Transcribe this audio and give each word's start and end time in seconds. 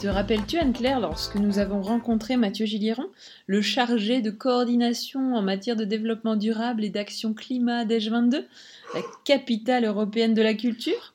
Te 0.00 0.06
rappelles-tu, 0.06 0.58
Anne-Claire, 0.58 1.00
lorsque 1.00 1.36
nous 1.36 1.58
avons 1.58 1.82
rencontré 1.82 2.36
Mathieu 2.36 2.64
Gilliron, 2.64 3.06
le 3.46 3.60
chargé 3.60 4.22
de 4.22 4.30
coordination 4.30 5.34
en 5.34 5.42
matière 5.42 5.76
de 5.76 5.84
développement 5.84 6.36
durable 6.36 6.84
et 6.84 6.90
d'action 6.90 7.34
climat 7.34 7.84
d'EJ 7.84 8.10
22, 8.10 8.46
la 8.94 9.00
capitale 9.24 9.84
européenne 9.84 10.34
de 10.34 10.42
la 10.42 10.54
culture? 10.54 11.14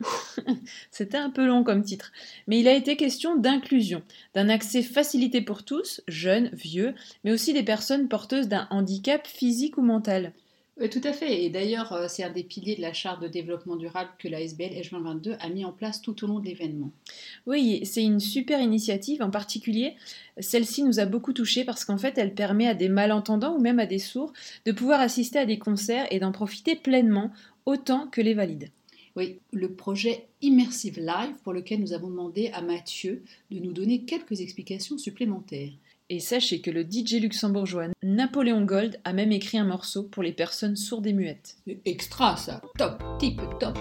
C'était 0.90 1.16
un 1.16 1.30
peu 1.30 1.46
long 1.46 1.64
comme 1.64 1.82
titre, 1.82 2.12
mais 2.46 2.60
il 2.60 2.68
a 2.68 2.74
été 2.74 2.96
question 2.96 3.36
d'inclusion, 3.36 4.02
d'un 4.34 4.48
accès 4.48 4.82
facilité 4.82 5.40
pour 5.40 5.64
tous, 5.64 6.02
jeunes, 6.06 6.50
vieux, 6.52 6.94
mais 7.24 7.32
aussi 7.32 7.52
des 7.52 7.62
personnes 7.62 8.08
porteuses 8.08 8.48
d'un 8.48 8.68
handicap 8.70 9.26
physique 9.26 9.78
ou 9.78 9.82
mental. 9.82 10.32
Oui, 10.78 10.90
tout 10.90 11.00
à 11.04 11.14
fait. 11.14 11.42
Et 11.42 11.48
d'ailleurs, 11.48 11.94
euh, 11.94 12.06
c'est 12.06 12.22
un 12.22 12.30
des 12.30 12.42
piliers 12.42 12.76
de 12.76 12.82
la 12.82 12.92
charte 12.92 13.22
de 13.22 13.28
développement 13.28 13.76
durable 13.76 14.10
que 14.18 14.28
la 14.28 14.42
SBL 14.42 14.74
H2022 14.74 15.36
a 15.40 15.48
mis 15.48 15.64
en 15.64 15.72
place 15.72 16.02
tout 16.02 16.22
au 16.22 16.26
long 16.26 16.38
de 16.38 16.44
l'événement. 16.44 16.90
Oui, 17.46 17.80
c'est 17.84 18.02
une 18.02 18.20
super 18.20 18.60
initiative. 18.60 19.22
En 19.22 19.30
particulier, 19.30 19.94
celle-ci 20.38 20.82
nous 20.82 21.00
a 21.00 21.06
beaucoup 21.06 21.32
touchés 21.32 21.64
parce 21.64 21.86
qu'en 21.86 21.96
fait, 21.96 22.18
elle 22.18 22.34
permet 22.34 22.68
à 22.68 22.74
des 22.74 22.90
malentendants 22.90 23.56
ou 23.56 23.60
même 23.60 23.78
à 23.78 23.86
des 23.86 23.98
sourds 23.98 24.34
de 24.66 24.72
pouvoir 24.72 25.00
assister 25.00 25.38
à 25.38 25.46
des 25.46 25.58
concerts 25.58 26.06
et 26.10 26.20
d'en 26.20 26.32
profiter 26.32 26.76
pleinement 26.76 27.30
autant 27.64 28.06
que 28.08 28.20
les 28.20 28.34
valides. 28.34 28.68
Oui, 29.16 29.38
le 29.52 29.72
projet 29.72 30.26
Immersive 30.42 31.00
Live 31.00 31.36
pour 31.42 31.54
lequel 31.54 31.80
nous 31.80 31.94
avons 31.94 32.10
demandé 32.10 32.50
à 32.52 32.60
Mathieu 32.60 33.22
de 33.50 33.58
nous 33.58 33.72
donner 33.72 34.02
quelques 34.02 34.42
explications 34.42 34.98
supplémentaires. 34.98 35.72
Et 36.10 36.20
sachez 36.20 36.60
que 36.60 36.70
le 36.70 36.82
DJ 36.82 37.14
luxembourgeois 37.14 37.88
Napoléon 38.02 38.64
Gold 38.64 39.00
a 39.04 39.14
même 39.14 39.32
écrit 39.32 39.58
un 39.58 39.64
morceau 39.64 40.02
pour 40.02 40.22
les 40.22 40.32
personnes 40.32 40.76
sourdes 40.76 41.06
et 41.06 41.14
muettes. 41.14 41.56
Extra 41.86 42.36
ça, 42.36 42.60
top, 42.78 43.02
type 43.18 43.40
top. 43.58 43.78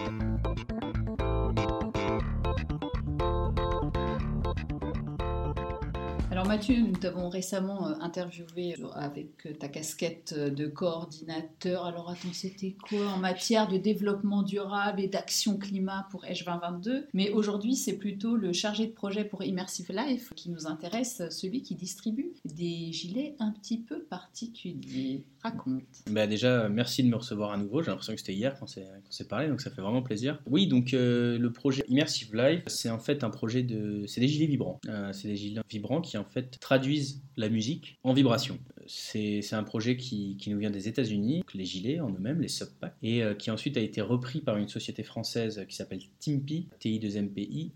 Mathieu, 6.48 6.80
nous 6.80 6.96
t'avons 6.96 7.28
récemment 7.30 7.88
euh, 7.88 7.94
interviewé 8.02 8.76
avec 8.94 9.48
euh, 9.48 9.54
ta 9.54 9.68
casquette 9.68 10.36
euh, 10.38 10.52
de 10.52 10.68
coordinateur. 10.68 11.86
Alors 11.86 12.10
attends, 12.12 12.34
c'était 12.34 12.76
quoi 12.88 13.08
en 13.08 13.18
matière 13.18 13.68
de 13.68 13.78
développement 13.78 14.44
durable 14.44 15.02
et 15.02 15.08
d'action 15.08 15.58
climat 15.58 16.08
pour 16.12 16.24
H 16.24 16.46
2022 16.46 17.08
Mais 17.14 17.32
aujourd'hui, 17.32 17.76
c'est 17.76 17.98
plutôt 17.98 18.36
le 18.36 18.54
chargé 18.54 18.86
de 18.86 18.92
projet 18.92 19.26
pour 19.26 19.44
Immersive 19.44 19.92
Life 19.92 20.34
qui 20.36 20.52
nous 20.52 20.68
intéresse, 20.68 21.24
celui 21.32 21.64
qui 21.64 21.74
distribue 21.74 22.34
des 22.46 22.92
gilets 22.92 23.36
un 23.40 23.52
petit 23.52 23.80
peu 23.80 24.04
particuliers. 24.04 25.24
Bah 26.10 26.28
déjà, 26.28 26.70
merci 26.70 27.04
de 27.04 27.10
me 27.10 27.16
recevoir 27.16 27.52
à 27.52 27.58
nouveau. 27.58 27.82
J'ai 27.82 27.90
l'impression 27.90 28.14
que 28.14 28.20
c'était 28.20 28.34
hier 28.34 28.58
qu'on 28.60 28.68
s'est 28.68 29.28
parlé, 29.28 29.48
donc 29.48 29.62
ça 29.62 29.70
fait 29.70 29.82
vraiment 29.82 30.02
plaisir. 30.02 30.42
Oui, 30.46 30.68
donc 30.68 30.90
le 30.92 31.48
projet 31.50 31.84
Immersive 31.88 32.36
Life, 32.36 32.64
c'est 32.68 32.90
en 32.90 33.00
fait 33.00 33.24
un 33.24 33.30
projet 33.30 33.64
de... 33.64 34.04
C'est 34.08 34.22
des 34.22 34.28
gilets 34.28 34.48
vibrants. 34.48 34.80
c'est 35.12 35.28
des 35.28 35.36
gilets 35.36 35.62
vibrants 35.70 36.02
qui 36.02 36.18
en 36.18 36.26
fait 36.26 36.60
traduisent 36.60 37.22
la 37.38 37.50
musique 37.50 38.00
en 38.04 38.14
vibration. 38.14 38.60
C'est 38.88 39.54
un 39.54 39.64
projet 39.64 39.98
qui, 39.98 40.38
nous 40.48 40.60
vient 40.60 40.70
des 40.70 40.88
États-Unis, 40.88 41.44
les 41.54 41.66
gilets 41.66 42.00
en 42.00 42.10
eux-mêmes, 42.10 42.42
les 42.42 42.48
subpacks, 42.48 42.96
et 43.02 43.24
euh, 43.24 43.34
qui 43.34 43.50
ensuite 43.50 43.78
a 43.78 43.82
été 43.82 44.02
repris 44.02 44.42
par 44.42 44.58
une 44.58 44.68
société 44.68 45.04
française 45.04 45.66
qui 45.68 45.76
s'appelle 45.76 46.02
Timpi, 46.20 46.70
TI2MPI, 46.80 47.72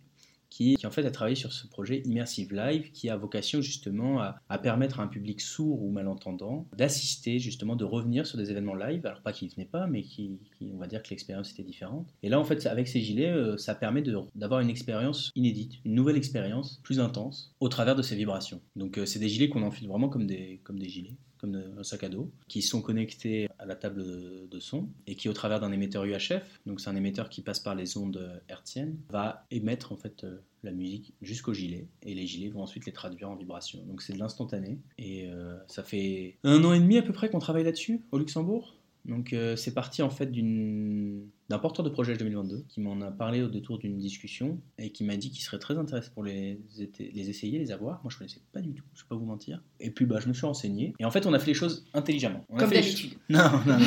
qui, 0.49 0.77
en 0.83 0.91
fait 0.91 1.05
a 1.05 1.11
travaillé 1.11 1.35
sur 1.35 1.53
ce 1.53 1.67
projet 1.67 2.01
Immersive 2.05 2.53
Live 2.53 2.91
qui 2.91 3.09
a 3.09 3.15
vocation 3.15 3.61
justement 3.61 4.21
à, 4.21 4.57
permettre 4.57 4.99
à 4.99 5.03
un 5.03 5.07
public 5.07 5.41
sourd 5.41 5.81
ou 5.81 5.91
malentendant 5.91 6.67
d'assister 6.75 7.39
justement, 7.39 7.75
de 7.75 7.85
revenir 7.85 8.25
sur 8.25 8.37
des 8.37 8.51
événements 8.51 8.75
live, 8.75 9.05
alors 9.05 9.21
pas 9.21 9.33
qu'ils 9.33 9.47
ne 9.47 9.53
venaient 9.53 9.65
pas, 9.65 9.87
mais 9.87 10.03
qui, 10.03 10.39
on 10.61 10.77
va 10.77 10.87
dire 10.87 11.01
que 11.03 11.09
l'expérience 11.09 11.51
était 11.51 11.63
différente. 11.63 12.13
Et 12.23 12.29
là 12.29 12.39
en 12.39 12.43
fait 12.43 12.65
avec 12.65 12.87
ces 12.87 13.01
gilets, 13.01 13.31
euh, 13.31 13.57
ça 13.57 13.75
permet 13.75 14.03
d'avoir 14.35 14.59
une 14.59 14.69
expérience 14.69 15.31
inédite, 15.35 15.73
une 15.85 15.95
nouvelle 15.95 16.17
expérience 16.17 16.79
plus 16.83 16.99
intense 16.99 17.53
au 17.59 17.69
travers 17.69 17.95
de 17.95 18.01
ces 18.01 18.15
vibrations. 18.15 18.61
Donc 18.75 18.97
euh, 18.97 19.05
c'est 19.05 19.19
des 19.19 19.29
gilets 19.29 19.49
qu'on 19.49 19.63
enfile 19.63 19.87
vraiment 19.87 20.09
comme 20.09 20.27
des, 20.27 20.59
comme 20.63 20.79
des 20.79 20.89
gilets 20.89 21.17
comme 21.39 21.61
un 21.77 21.83
sac 21.83 22.03
à 22.03 22.09
dos, 22.09 22.31
qui 22.47 22.61
sont 22.61 22.81
connectés 22.81 23.49
à 23.57 23.65
la 23.65 23.75
table 23.75 24.03
de 24.49 24.59
son 24.59 24.89
et 25.07 25.15
qui, 25.15 25.29
au 25.29 25.33
travers 25.33 25.59
d'un 25.59 25.71
émetteur 25.71 26.05
UHF, 26.05 26.59
donc 26.65 26.81
c'est 26.81 26.89
un 26.89 26.95
émetteur 26.95 27.29
qui 27.29 27.41
passe 27.41 27.59
par 27.59 27.75
les 27.75 27.97
ondes 27.97 28.41
hertziennes, 28.49 28.97
va 29.09 29.45
émettre 29.51 29.91
en 29.91 29.97
fait 29.97 30.23
euh, 30.23 30.37
la 30.63 30.71
musique 30.71 31.13
jusqu'au 31.21 31.53
gilet 31.53 31.87
et 32.03 32.13
les 32.13 32.27
gilets 32.27 32.49
vont 32.49 32.61
ensuite 32.61 32.85
les 32.85 32.91
traduire 32.91 33.29
en 33.29 33.35
vibration. 33.35 33.79
Donc 33.85 34.01
c'est 34.01 34.13
de 34.13 34.19
l'instantané 34.19 34.79
et 34.97 35.27
euh, 35.27 35.57
ça 35.67 35.83
fait 35.83 36.37
un 36.43 36.63
an 36.63 36.73
et 36.73 36.79
demi 36.79 36.97
à 36.97 37.01
peu 37.01 37.13
près 37.13 37.29
qu'on 37.29 37.39
travaille 37.39 37.63
là-dessus 37.63 38.01
au 38.11 38.17
Luxembourg. 38.17 38.75
Donc 39.09 39.33
euh, 39.33 39.55
c'est 39.55 39.73
parti 39.73 40.03
en 40.03 40.11
fait 40.11 40.31
d'un 40.31 41.59
porteur 41.59 41.83
de 41.83 41.89
projet 41.89 42.15
2022 42.15 42.65
qui 42.69 42.79
m'en 42.79 43.01
a 43.01 43.09
parlé 43.09 43.41
au 43.41 43.49
détour 43.49 43.79
d'une 43.79 43.97
discussion 43.97 44.61
et 44.77 44.91
qui 44.91 45.03
m'a 45.03 45.17
dit 45.17 45.31
qu'il 45.31 45.41
serait 45.41 45.57
très 45.57 45.77
intéressé 45.77 46.11
pour 46.13 46.23
les, 46.23 46.61
les 46.99 47.29
essayer, 47.29 47.57
les 47.57 47.71
avoir. 47.71 48.01
Moi 48.03 48.11
je 48.11 48.17
connaissais 48.19 48.41
pas 48.53 48.61
du 48.61 48.73
tout, 48.73 48.83
je 48.93 49.01
vais 49.01 49.07
pas 49.09 49.15
vous 49.15 49.25
mentir. 49.25 49.63
Et 49.79 49.89
puis 49.89 50.05
bah 50.05 50.19
je 50.21 50.27
me 50.27 50.33
suis 50.33 50.45
renseigné 50.45 50.93
et 50.99 51.05
en 51.05 51.11
fait 51.11 51.25
on 51.25 51.33
a 51.33 51.39
fait 51.39 51.47
les 51.47 51.55
choses 51.55 51.85
intelligemment. 51.93 52.45
Comme 52.55 52.69
d'habitude. 52.69 53.13
Non, 53.29 53.49
non, 53.65 53.79
non. 53.79 53.85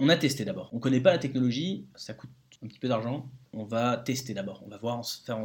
on 0.00 0.08
a 0.08 0.16
testé 0.16 0.44
d'abord. 0.44 0.70
On 0.72 0.78
connaît 0.78 1.00
pas 1.00 1.10
la 1.10 1.18
technologie, 1.18 1.86
ça 1.96 2.14
coûte 2.14 2.30
un 2.62 2.68
petit 2.68 2.78
peu 2.78 2.88
d'argent. 2.88 3.28
On 3.52 3.64
va 3.64 3.96
tester 3.96 4.32
d'abord. 4.32 4.62
On 4.64 4.68
va 4.68 4.76
voir, 4.76 5.04
faire 5.04 5.38
en, 5.38 5.44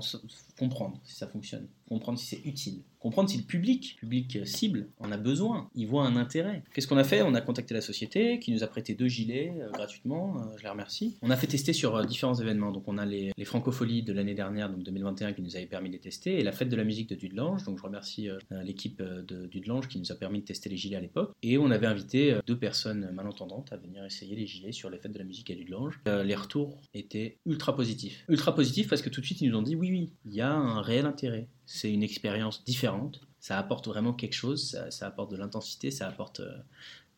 comprendre 0.60 1.00
si 1.04 1.16
ça 1.16 1.28
fonctionne, 1.28 1.68
comprendre 1.88 2.20
si 2.20 2.26
c'est 2.28 2.42
utile 2.46 2.82
comprendre 3.06 3.30
si 3.30 3.38
le 3.38 3.44
public, 3.44 3.98
public 4.00 4.40
cible, 4.48 4.88
en 5.00 5.12
a 5.12 5.18
besoin, 5.18 5.70
il 5.76 5.86
voit 5.86 6.08
un 6.08 6.16
intérêt. 6.16 6.64
Qu'est-ce 6.74 6.88
qu'on 6.88 6.98
a 6.98 7.04
fait? 7.04 7.22
On 7.22 7.36
a 7.36 7.42
contacté 7.42 7.76
la 7.76 7.82
société 7.82 8.40
qui 8.40 8.52
nous 8.52 8.64
a 8.64 8.68
prêté 8.68 8.96
deux 8.96 9.08
gilets 9.08 9.54
euh, 9.62 9.70
gratuitement, 9.70 10.38
euh, 10.38 10.58
je 10.58 10.64
les 10.64 10.70
remercie. 10.70 11.16
On 11.22 11.30
a 11.30 11.36
fait 11.36 11.46
tester 11.46 11.72
sur 11.72 11.96
euh, 11.96 12.04
différents 12.04 12.34
événements, 12.34 12.72
donc 12.72 12.88
on 12.88 12.98
a 12.98 13.06
les, 13.06 13.32
les 13.38 13.46
francopholies 13.46 14.02
de 14.02 14.12
l'année 14.12 14.34
dernière, 14.34 14.72
donc 14.72 14.82
2021, 14.82 15.34
qui 15.34 15.44
nous 15.44 15.56
avait 15.56 15.68
permis 15.68 15.90
de 15.90 15.94
les 15.94 16.00
tester, 16.00 16.40
et 16.40 16.44
la 16.44 16.52
fête 16.52 16.68
de 16.68 16.76
la 16.76 16.84
musique 16.84 17.08
de 17.08 17.14
Dudelange, 17.14 17.64
donc 17.64 17.78
je 17.78 17.84
remercie 17.84 18.28
l'équipe 18.64 19.04
de 19.04 19.46
Dudelange 19.46 19.88
qui 19.88 20.00
nous 20.00 20.12
a 20.12 20.16
permis 20.16 20.40
de 20.40 20.46
tester 20.46 20.72
les 20.72 20.78
gilets 20.78 20.96
à 20.96 21.02
l'époque, 21.02 21.36
et 21.44 21.60
on 21.60 21.70
avait 21.70 21.86
invité 21.86 22.40
deux 22.48 22.58
personnes 22.58 23.12
malentendantes 23.14 23.72
à 23.72 23.78
venir 23.78 24.04
essayer 24.04 24.36
les 24.36 24.48
gilets 24.48 24.72
sur 24.72 24.90
les 24.90 24.98
fêtes 24.98 25.14
de 25.14 25.20
la 25.20 25.26
musique 25.26 25.52
à 25.52 25.54
Dudelange. 25.54 26.02
les 26.08 26.36
retours 26.36 26.82
étaient 26.96 27.38
ultra 27.46 27.76
positifs. 27.76 28.26
Ultra 28.30 28.56
positifs 28.56 28.88
parce 28.88 29.04
que 29.04 29.10
tout 29.10 29.22
de 29.22 29.26
suite 29.28 29.42
ils 29.42 29.52
nous 29.52 29.58
ont 29.60 29.62
dit 29.62 29.76
oui, 29.76 29.92
oui, 29.92 30.14
il 30.26 30.34
y 30.34 30.42
a 30.42 30.52
un 30.52 30.82
réel 30.82 31.06
intérêt 31.06 31.50
c'est 31.66 31.92
une 31.92 32.04
expérience 32.04 32.64
différente. 32.64 33.22
Ça 33.40 33.58
apporte 33.58 33.88
vraiment 33.88 34.14
quelque 34.14 34.34
chose, 34.34 34.78
ça, 34.90 35.08
apporte 35.08 35.32
de 35.32 35.38
l'intensité, 35.38 35.92
ça 35.92 36.08
apporte 36.08 36.40
euh, 36.40 36.58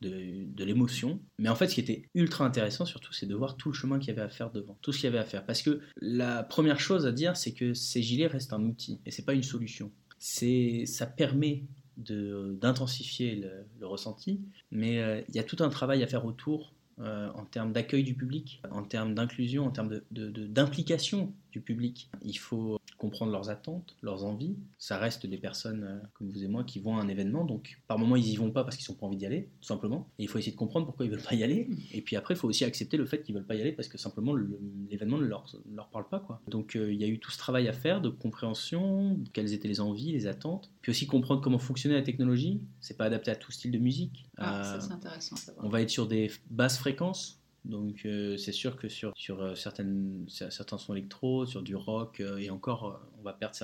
de, 0.01 0.63
l'émotion. 0.63 1.19
Mais 1.39 1.49
en 1.49 1.55
fait, 1.55 1.67
ce 1.69 1.75
qui 1.75 1.81
était 1.81 2.09
ultra 2.13 2.45
intéressant 2.45 2.85
surtout, 2.85 3.13
c'est 3.13 3.25
de 3.25 3.35
voir 3.35 3.57
tout 3.57 3.69
le 3.69 3.73
chemin 3.73 3.99
qu'il 3.99 4.09
y 4.09 4.11
avait 4.11 4.21
à 4.21 4.29
faire 4.29 4.51
devant, 4.51 4.77
tout 4.81 4.91
ce 4.91 4.99
qu'il 4.99 5.05
y 5.05 5.09
avait 5.09 5.19
à 5.19 5.25
faire. 5.25 5.45
Parce 5.45 5.61
que 5.61 5.81
la 6.01 6.43
première 6.43 6.79
chose 6.79 7.05
à 7.05 7.11
dire, 7.11 7.37
c'est 7.37 7.53
que 7.53 7.73
ces 7.73 8.01
gilets 8.01 8.27
restent 8.27 8.53
un 8.53 8.63
outil 8.63 8.99
et 9.05 9.11
c'est 9.11 9.25
pas 9.25 9.33
une 9.33 9.43
solution. 9.43 9.91
C'est, 10.19 10.85
ça 10.85 11.05
permet 11.05 11.63
d'intensifier 11.97 13.43
le, 13.79 13.87
ressenti, 13.87 14.41
mais 14.71 14.99
euh, 14.99 15.21
il 15.29 15.35
y 15.35 15.39
a 15.39 15.43
tout 15.43 15.63
un 15.63 15.69
travail 15.69 16.03
à 16.03 16.07
faire 16.07 16.25
autour 16.25 16.73
euh, 16.99 17.29
en 17.33 17.45
termes 17.45 17.73
d'accueil 17.73 18.03
du 18.03 18.15
public, 18.15 18.61
en 18.71 18.83
termes 18.83 19.13
d'inclusion, 19.15 19.65
en 19.65 19.71
termes 19.71 20.01
d'implication 20.11 21.25
de, 21.25 21.31
du 21.51 21.61
public. 21.61 22.09
Il 22.23 22.37
faut 22.37 22.76
comprendre 22.97 23.31
leurs 23.31 23.49
attentes, 23.49 23.95
leurs 24.01 24.23
envies. 24.23 24.55
Ça 24.77 24.97
reste 24.97 25.25
des 25.25 25.37
personnes 25.37 25.83
euh, 25.83 25.99
comme 26.13 26.29
vous 26.29 26.43
et 26.43 26.47
moi 26.47 26.63
qui 26.63 26.79
vont 26.79 26.97
à 26.97 27.01
un 27.01 27.07
événement, 27.07 27.45
donc 27.45 27.79
par 27.87 27.99
moments 27.99 28.15
ils 28.15 28.27
y 28.27 28.35
vont 28.35 28.51
pas 28.51 28.63
parce 28.63 28.75
qu'ils 28.75 28.91
n'ont 28.91 28.97
pas 28.97 29.05
envie 29.05 29.17
d'y 29.17 29.25
aller, 29.25 29.49
tout 29.61 29.67
simplement. 29.67 30.09
Et 30.19 30.23
il 30.23 30.27
faut 30.27 30.37
essayer 30.39 30.51
de 30.51 30.57
comprendre 30.57 30.85
pourquoi 30.85 31.05
ils 31.05 31.11
veulent 31.11 31.21
pas 31.21 31.35
y 31.35 31.43
aller. 31.43 31.69
Et 31.91 32.01
puis 32.01 32.15
après, 32.15 32.33
il 32.33 32.37
faut 32.37 32.47
aussi 32.47 32.65
accepter 32.65 32.97
le 32.97 33.05
fait 33.05 33.21
qu'ils 33.21 33.35
veulent 33.35 33.45
pas 33.45 33.55
y 33.55 33.61
aller 33.61 33.71
parce 33.71 33.87
que 33.87 33.97
simplement 33.97 34.35
l'événement 34.35 35.17
ne 35.17 35.25
leur, 35.25 35.45
leur 35.73 35.89
parle 35.89 36.07
pas. 36.09 36.19
Quoi. 36.19 36.41
Donc 36.47 36.75
euh, 36.75 36.91
il 36.91 36.99
y 36.99 37.03
a 37.03 37.07
eu 37.07 37.19
tout 37.19 37.31
ce 37.31 37.37
travail 37.37 37.67
à 37.67 37.73
faire 37.73 38.01
de 38.01 38.09
compréhension, 38.09 39.19
quelles 39.33 39.53
étaient 39.53 39.67
les 39.67 39.79
envies, 39.79 40.11
les 40.11 40.27
attentes, 40.27 40.71
puis 40.81 40.91
aussi 40.91 41.07
comprendre 41.07 41.41
comment 41.41 41.59
fonctionnait 41.59 41.95
la 41.95 42.03
technologie. 42.03 42.61
C'est 42.81 42.97
pas 42.97 43.05
adapté 43.05 43.31
à 43.31 43.35
tout 43.35 43.51
style 43.51 43.71
de 43.71 43.79
musique. 43.79 44.25
Ah, 44.37 44.63
ça 44.63 44.81
c'est 44.81 44.93
intéressant. 44.93 45.35
On 45.57 45.69
va 45.69 45.81
être 45.81 45.89
sur 45.89 46.07
des 46.07 46.31
basses 46.49 46.77
fréquences 46.77 47.36
donc 47.67 48.05
euh, 48.05 48.37
c'est 48.37 48.51
sûr 48.51 48.77
que 48.77 48.87
sur, 48.87 49.11
sur 49.15 49.41
euh, 49.41 49.55
certaines, 49.55 50.25
certains 50.29 50.77
sons 50.77 50.93
électro, 50.93 51.45
sur 51.45 51.61
du 51.61 51.75
rock, 51.75 52.21
euh, 52.21 52.37
et 52.37 52.49
encore 52.49 53.01
on 53.19 53.23
va 53.23 53.33
perdre 53.33 53.55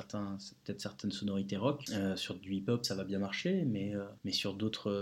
peut-être 0.63 0.81
certaines 0.81 1.11
sonorités 1.11 1.55
rock. 1.55 1.85
sur 2.15 2.35
du 2.35 2.53
hip-hop 2.55 2.85
ça 2.85 2.95
va 2.95 3.03
bien 3.05 3.19
marcher, 3.19 3.63
mais, 3.65 3.93
mais 4.25 4.31
sur 4.31 4.57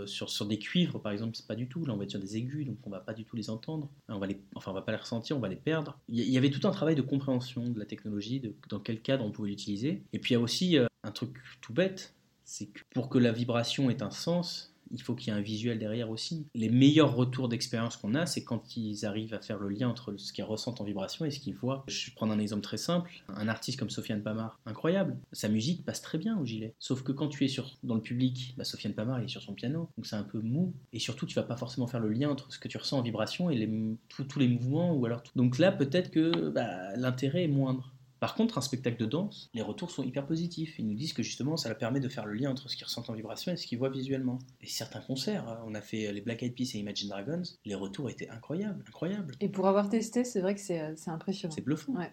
sur, 0.06 0.30
sur 0.30 0.46
des 0.46 0.60
cuivres 0.60 1.02
par 1.02 1.12
exemple, 1.12 1.36
c'est 1.36 1.48
pas 1.48 1.56
du 1.56 1.68
tout. 1.68 1.86
Là 1.86 1.94
on 1.94 1.98
va 1.98 2.04
être 2.04 2.12
sur 2.12 2.20
des 2.20 2.38
aigus, 2.38 2.66
donc 2.66 2.78
on 2.86 2.90
va 2.90 3.00
pas 3.00 3.14
du 3.14 3.26
tout 3.26 3.36
les 3.36 3.50
entendre. 3.50 3.90
On 4.08 4.20
va 4.20 4.28
les, 4.28 4.40
enfin 4.56 4.72
on 4.72 4.74
va 4.74 4.82
pas 4.82 4.92
les 4.92 5.00
ressentir, 5.00 5.36
on 5.36 5.40
va 5.40 5.50
les 5.50 5.56
perdre. 5.56 5.98
Il 6.08 6.20
y, 6.20 6.38
avait 6.38 6.52
tout 6.52 6.68
un 6.68 6.72
travail 6.72 6.96
de 6.96 7.02
compréhension 7.02 7.68
de 7.68 7.80
la 7.80 7.86
technologie, 7.86 8.42
dans 8.70 8.80
quel 8.80 9.02
cadre 9.02 9.26
on 9.26 9.32
pouvait 9.32 9.50
l'utiliser. 9.50 10.04
Et 10.14 10.20
puis 10.20 10.34
il 10.34 10.38
y 10.38 10.38
a 10.38 10.42
aussi 10.42 10.78
un 11.04 11.12
truc 11.12 11.38
tout 11.62 11.74
bête, 11.74 12.14
c'est 12.44 12.68
que 12.68 12.82
pour 12.94 13.10
que 13.10 13.18
la 13.18 13.32
vibration 13.32 13.90
ait 13.90 14.04
un 14.04 14.12
sens, 14.12 14.71
il 14.92 15.02
faut 15.02 15.16
qu'il 15.16 15.32
y 15.32 15.36
ait 15.36 15.40
un 15.40 15.42
visuel 15.42 15.80
derrière 15.80 16.10
aussi. 16.10 16.48
Les 16.54 16.70
meilleurs 16.70 17.16
retours 17.16 17.50
d'expérience 17.50 17.98
qu'on 17.98 18.16
a, 18.16 18.26
c'est 18.26 18.44
quand 18.44 18.78
ils 18.78 19.06
arrivent 19.06 19.34
à 19.34 19.42
faire 19.42 19.58
le 19.58 19.70
lien 19.70 19.90
entre 19.90 20.16
ce 20.18 20.34
qu'ils 20.34 20.44
ressentent 20.44 20.82
en 20.82 20.84
vibration 20.84 21.26
et 21.26 21.32
ce 21.32 21.40
qu'ils 21.40 21.56
voient. 21.56 21.84
Je 21.88 22.08
vais 22.08 22.16
prendre 22.16 22.34
un 22.34 22.40
exemple 22.40 22.62
très 22.62 22.78
simple. 22.78 23.12
Un 23.30 23.48
artiste 23.48 23.80
comme 23.80 23.90
Sofiane 23.90 24.24
Pamar, 24.24 24.60
incroyable. 24.66 25.18
Sa 25.32 25.50
musique 25.50 25.86
passe 25.86 26.02
très 26.02 26.18
bien 26.18 26.38
au 26.38 26.46
gilet. 26.46 26.74
Sauf 26.80 27.04
que 27.04 27.12
quand 27.12 27.28
tu 27.28 27.46
es 27.46 27.48
sur, 27.48 27.78
dans 27.84 27.96
le 27.96 28.02
public, 28.02 28.54
bah, 28.58 28.64
Sofiane 28.64 28.94
Pamar 28.94 29.20
est 29.20 29.28
sur 29.28 29.42
son 29.42 29.54
piano, 29.54 29.90
donc 29.98 30.06
c'est 30.06 30.16
un 30.16 30.24
peu 30.24 30.40
mou. 30.40 30.74
Et 30.94 31.00
surtout, 31.00 31.26
tu 31.26 31.36
vas 31.36 31.44
pas 31.44 31.58
forcément 31.58 31.88
faire 31.88 32.00
le 32.00 32.10
lien 32.10 32.30
entre 32.30 32.52
ce 32.52 32.60
que 32.60 32.68
tu 32.68 32.78
ressens 32.78 33.00
en 33.00 33.02
vibration 33.02 33.50
et 33.50 33.70
tous 34.10 34.40
les 34.40 34.48
mouvements. 34.48 34.94
Ou 34.94 35.06
alors 35.06 35.24
Donc 35.36 35.60
là, 35.60 35.72
peut-être 35.72 36.12
que 36.12 36.50
bah, 36.50 36.96
l'intérêt 36.98 37.44
est 37.44 37.48
moindre. 37.48 37.94
Par 38.22 38.36
contre, 38.36 38.60
un 38.60 38.62
spectacle 38.62 38.98
de 38.98 39.08
danse, 39.08 39.50
les 39.56 39.64
retours 39.64 39.90
sont 39.90 40.04
hyper 40.04 40.28
positifs. 40.28 40.78
Ils 40.78 40.88
nous 40.88 40.94
disent 40.94 41.14
que 41.14 41.24
justement, 41.24 41.58
ça 41.58 41.70
leur 41.70 41.78
permet 41.80 42.00
de 42.00 42.08
faire 42.08 42.28
le 42.28 42.34
lien 42.34 42.52
entre 42.52 42.70
ce 42.70 42.78
qu'ils 42.78 42.86
ressentent 42.86 43.10
en 43.10 43.16
vibration 43.16 43.52
et 43.52 43.58
ce 43.58 43.66
qu'ils 43.66 43.80
voient 43.80 43.90
visuellement. 43.90 44.38
Et 44.62 44.68
certains 44.68 45.02
concerts, 45.02 45.50
hein, 45.50 45.60
on 45.66 45.74
a 45.74 45.82
fait 45.82 46.14
les 46.14 46.22
Black 46.22 46.44
Eyed 46.44 46.54
Peas 46.54 46.76
et 46.76 46.78
Imagine 46.78 47.10
Dragons, 47.10 47.42
les 47.66 47.74
retours 47.74 48.12
étaient 48.12 48.30
incroyables, 48.30 48.86
incroyables. 48.88 49.34
Et 49.40 49.50
pour 49.50 49.68
avoir 49.68 49.90
testé, 49.90 50.24
c'est 50.24 50.40
vrai 50.40 50.54
que 50.54 50.62
c'est 50.62 50.80
euh, 50.80 50.94
impressionnant. 51.08 51.56
C'est 51.56 51.66
bluffant. 51.66 51.94
Ouais, 51.94 52.12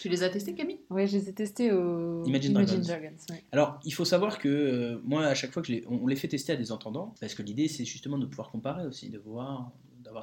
Tu 0.00 0.08
les 0.08 0.22
as 0.22 0.30
testés, 0.30 0.54
Camille? 0.54 0.80
Oui, 0.88 1.06
je 1.06 1.18
les 1.18 1.28
ai 1.28 1.34
testés 1.34 1.70
au 1.70 2.24
Imagine, 2.24 2.54
Dragons. 2.54 3.10
Alors, 3.52 3.78
il 3.84 3.92
faut 3.92 4.06
savoir 4.06 4.38
que 4.38 4.48
euh, 4.48 5.00
moi, 5.04 5.26
à 5.26 5.34
chaque 5.34 5.52
fois 5.52 5.60
que 5.60 5.68
je 5.68 5.74
les... 5.74 5.84
on 5.86 6.06
les 6.06 6.16
fait 6.16 6.28
tester 6.28 6.54
à 6.54 6.56
des 6.56 6.72
entendants, 6.72 7.14
parce 7.20 7.34
que 7.34 7.42
l'idée, 7.42 7.68
c'est 7.68 7.84
justement 7.84 8.16
de 8.16 8.24
pouvoir 8.24 8.50
comparer 8.50 8.86
aussi, 8.86 9.10
de 9.10 9.18
voir 9.18 9.70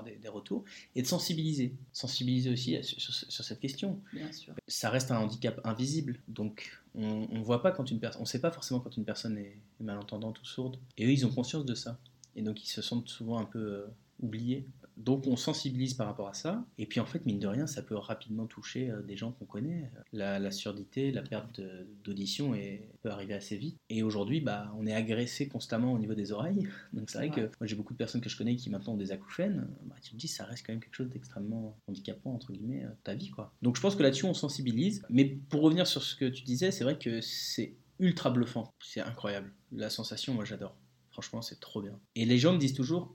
des, 0.04 0.28
retours, 0.28 0.64
et 0.96 1.02
de 1.02 1.08
sensibiliser. 1.08 1.74
Sensibiliser 1.94 2.52
aussi 2.52 2.78
sur, 2.84 3.44
cette 3.44 3.60
question. 3.60 4.00
Bien 4.14 4.32
sûr. 4.32 4.54
Ça 4.68 4.90
reste 4.90 5.12
un 5.12 5.18
handicap 5.18 5.60
invisible, 5.64 6.20
donc 6.28 6.80
on 6.96 7.28
ne 7.32 7.44
voit 7.44 7.62
pas 7.62 7.72
quand 7.72 7.90
une 7.90 8.00
personne, 8.00 8.22
on 8.22 8.26
sait 8.26 8.42
pas 8.42 8.52
forcément 8.52 8.80
quand 8.80 8.96
une 8.98 9.06
personne 9.06 9.38
est, 9.38 9.58
malentendante 9.80 10.42
ou 10.42 10.46
sourde. 10.46 10.78
Et 10.98 11.06
eux, 11.06 11.12
ils 11.12 11.26
ont 11.26 11.30
conscience 11.30 11.66
de 11.66 11.74
ça. 11.74 11.98
Et 12.36 12.42
donc, 12.42 12.64
ils 12.64 12.70
se 12.70 12.82
sentent 12.82 13.08
souvent 13.08 13.40
un 13.40 13.46
peu 13.46 13.60
euh, 13.60 13.88
oubliés 14.22 14.66
donc 15.00 15.28
on 15.28 15.36
sensibilise 15.36 15.94
par 15.94 16.08
rapport 16.08 16.28
à 16.28 16.34
ça. 16.34 16.66
Et 16.78 16.86
puis 16.86 17.00
en 17.00 17.06
fait, 17.06 17.26
mine 17.26 17.40
de 17.40 17.48
rien, 17.48 17.68
ça 17.68 17.82
peut 17.82 17.96
rapidement 17.96 18.46
toucher 18.46 18.90
euh, 18.90 19.02
des 19.02 19.16
gens 19.16 19.32
qu'on 19.32 19.46
connaît. 19.46 19.90
La, 20.12 20.52
surdité, 20.52 21.12
la 21.12 21.22
perte 21.22 21.62
d'audition 22.04 22.54
peut 23.02 23.10
arriver 23.10 23.34
assez 23.34 23.58
vite. 23.58 23.78
Et 23.90 24.04
aujourd'hui, 24.04 24.42
bah, 24.42 24.74
on 24.78 24.86
est 24.86 24.94
agressé 24.94 25.48
constamment 25.48 25.94
au 25.94 25.98
niveau 25.98 26.14
des 26.14 26.32
oreilles. 26.32 26.68
Donc 26.94 27.10
c'est 27.10 27.18
vrai 27.18 27.30
que 27.30 27.42
moi 27.42 27.66
j'ai 27.66 27.76
beaucoup 27.76 27.94
de 27.94 27.98
personnes 27.98 28.22
que 28.22 28.30
je 28.30 28.38
connais 28.38 28.56
qui 28.56 28.70
maintenant 28.70 28.94
ont 28.94 28.98
des 28.98 29.12
acouphènes. 29.12 29.68
Bah, 29.86 29.96
tu 30.02 30.14
me 30.14 30.20
dis, 30.20 30.28
ça 30.28 30.44
reste 30.44 30.66
quand 30.66 30.74
même 30.74 30.82
quelque 30.82 30.96
chose 30.96 31.10
d'extrêmement 31.10 31.78
handicapant, 31.88 32.34
entre 32.34 32.52
guillemets, 32.52 32.84
euh, 32.84 32.90
ta 33.04 33.16
vie. 33.16 33.30
quoi. 33.30 33.54
Donc 33.62 33.78
je 33.78 33.82
pense 33.82 33.96
que 33.96 34.04
là-dessus, 34.04 34.26
on 34.26 34.34
sensibilise. 34.34 35.04
Mais 35.10 35.26
pour 35.26 35.62
revenir 35.62 35.88
sur 35.88 36.04
ce 36.04 36.16
que 36.16 36.26
tu 36.26 36.44
disais, 36.44 36.72
c'est 36.72 36.84
vrai 36.84 36.98
que 36.98 37.22
c'est 37.22 37.74
ultra 38.00 38.30
bluffant. 38.30 38.74
C'est 38.84 39.02
incroyable. 39.02 39.52
La 39.72 39.90
sensation, 39.90 40.34
moi 40.34 40.46
j'adore. 40.46 40.76
Franchement, 41.12 41.42
c'est 41.42 41.60
trop 41.60 41.82
bien. 41.82 42.00
Et 42.16 42.26
les 42.26 42.38
gens 42.38 42.54
me 42.54 42.58
disent 42.58 42.74
toujours, 42.74 43.14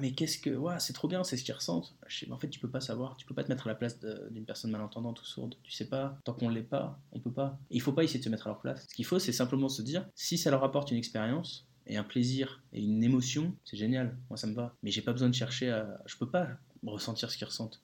Mais 0.00 0.12
qu'est-ce 0.12 0.38
que. 0.38 0.50
Ouais, 0.50 0.78
c'est 0.78 0.92
trop 0.92 1.08
bien, 1.08 1.24
c'est 1.24 1.36
ce 1.36 1.44
qu'ils 1.44 1.54
ressentent. 1.54 1.94
En 2.30 2.38
fait, 2.38 2.48
tu 2.48 2.60
peux 2.60 2.70
pas 2.70 2.80
savoir, 2.80 3.16
tu 3.16 3.26
peux 3.26 3.34
pas 3.34 3.44
te 3.44 3.48
mettre 3.48 3.66
à 3.66 3.70
la 3.70 3.74
place 3.74 3.98
d'une 4.30 4.44
personne 4.44 4.70
malentendante 4.70 5.20
ou 5.20 5.24
sourde. 5.24 5.56
Tu 5.62 5.72
sais 5.72 5.88
pas, 5.88 6.18
tant 6.24 6.32
qu'on 6.32 6.48
l'est 6.48 6.62
pas, 6.62 6.98
on 7.12 7.20
peut 7.20 7.32
pas. 7.32 7.58
il 7.70 7.80
faut 7.80 7.92
pas 7.92 8.04
essayer 8.04 8.18
de 8.20 8.24
se 8.24 8.30
mettre 8.30 8.46
à 8.46 8.50
leur 8.50 8.60
place. 8.60 8.86
Ce 8.88 8.94
qu'il 8.94 9.04
faut, 9.04 9.18
c'est 9.18 9.32
simplement 9.32 9.68
se 9.68 9.82
dire, 9.82 10.08
si 10.14 10.38
ça 10.38 10.50
leur 10.50 10.64
apporte 10.64 10.90
une 10.90 10.98
expérience 10.98 11.66
et 11.86 11.96
un 11.96 12.04
plaisir 12.04 12.62
et 12.72 12.82
une 12.82 13.02
émotion, 13.02 13.54
c'est 13.64 13.76
génial. 13.76 14.16
Moi, 14.30 14.36
ça 14.36 14.46
me 14.46 14.54
va. 14.54 14.74
Mais 14.82 14.90
j'ai 14.90 15.02
pas 15.02 15.12
besoin 15.12 15.28
de 15.28 15.34
chercher 15.34 15.70
à. 15.70 16.00
Je 16.06 16.16
peux 16.16 16.28
pas 16.28 16.48
ressentir 16.86 17.30
ce 17.30 17.36
qu'ils 17.36 17.46
ressentent. 17.46 17.80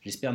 J'espère 0.00 0.32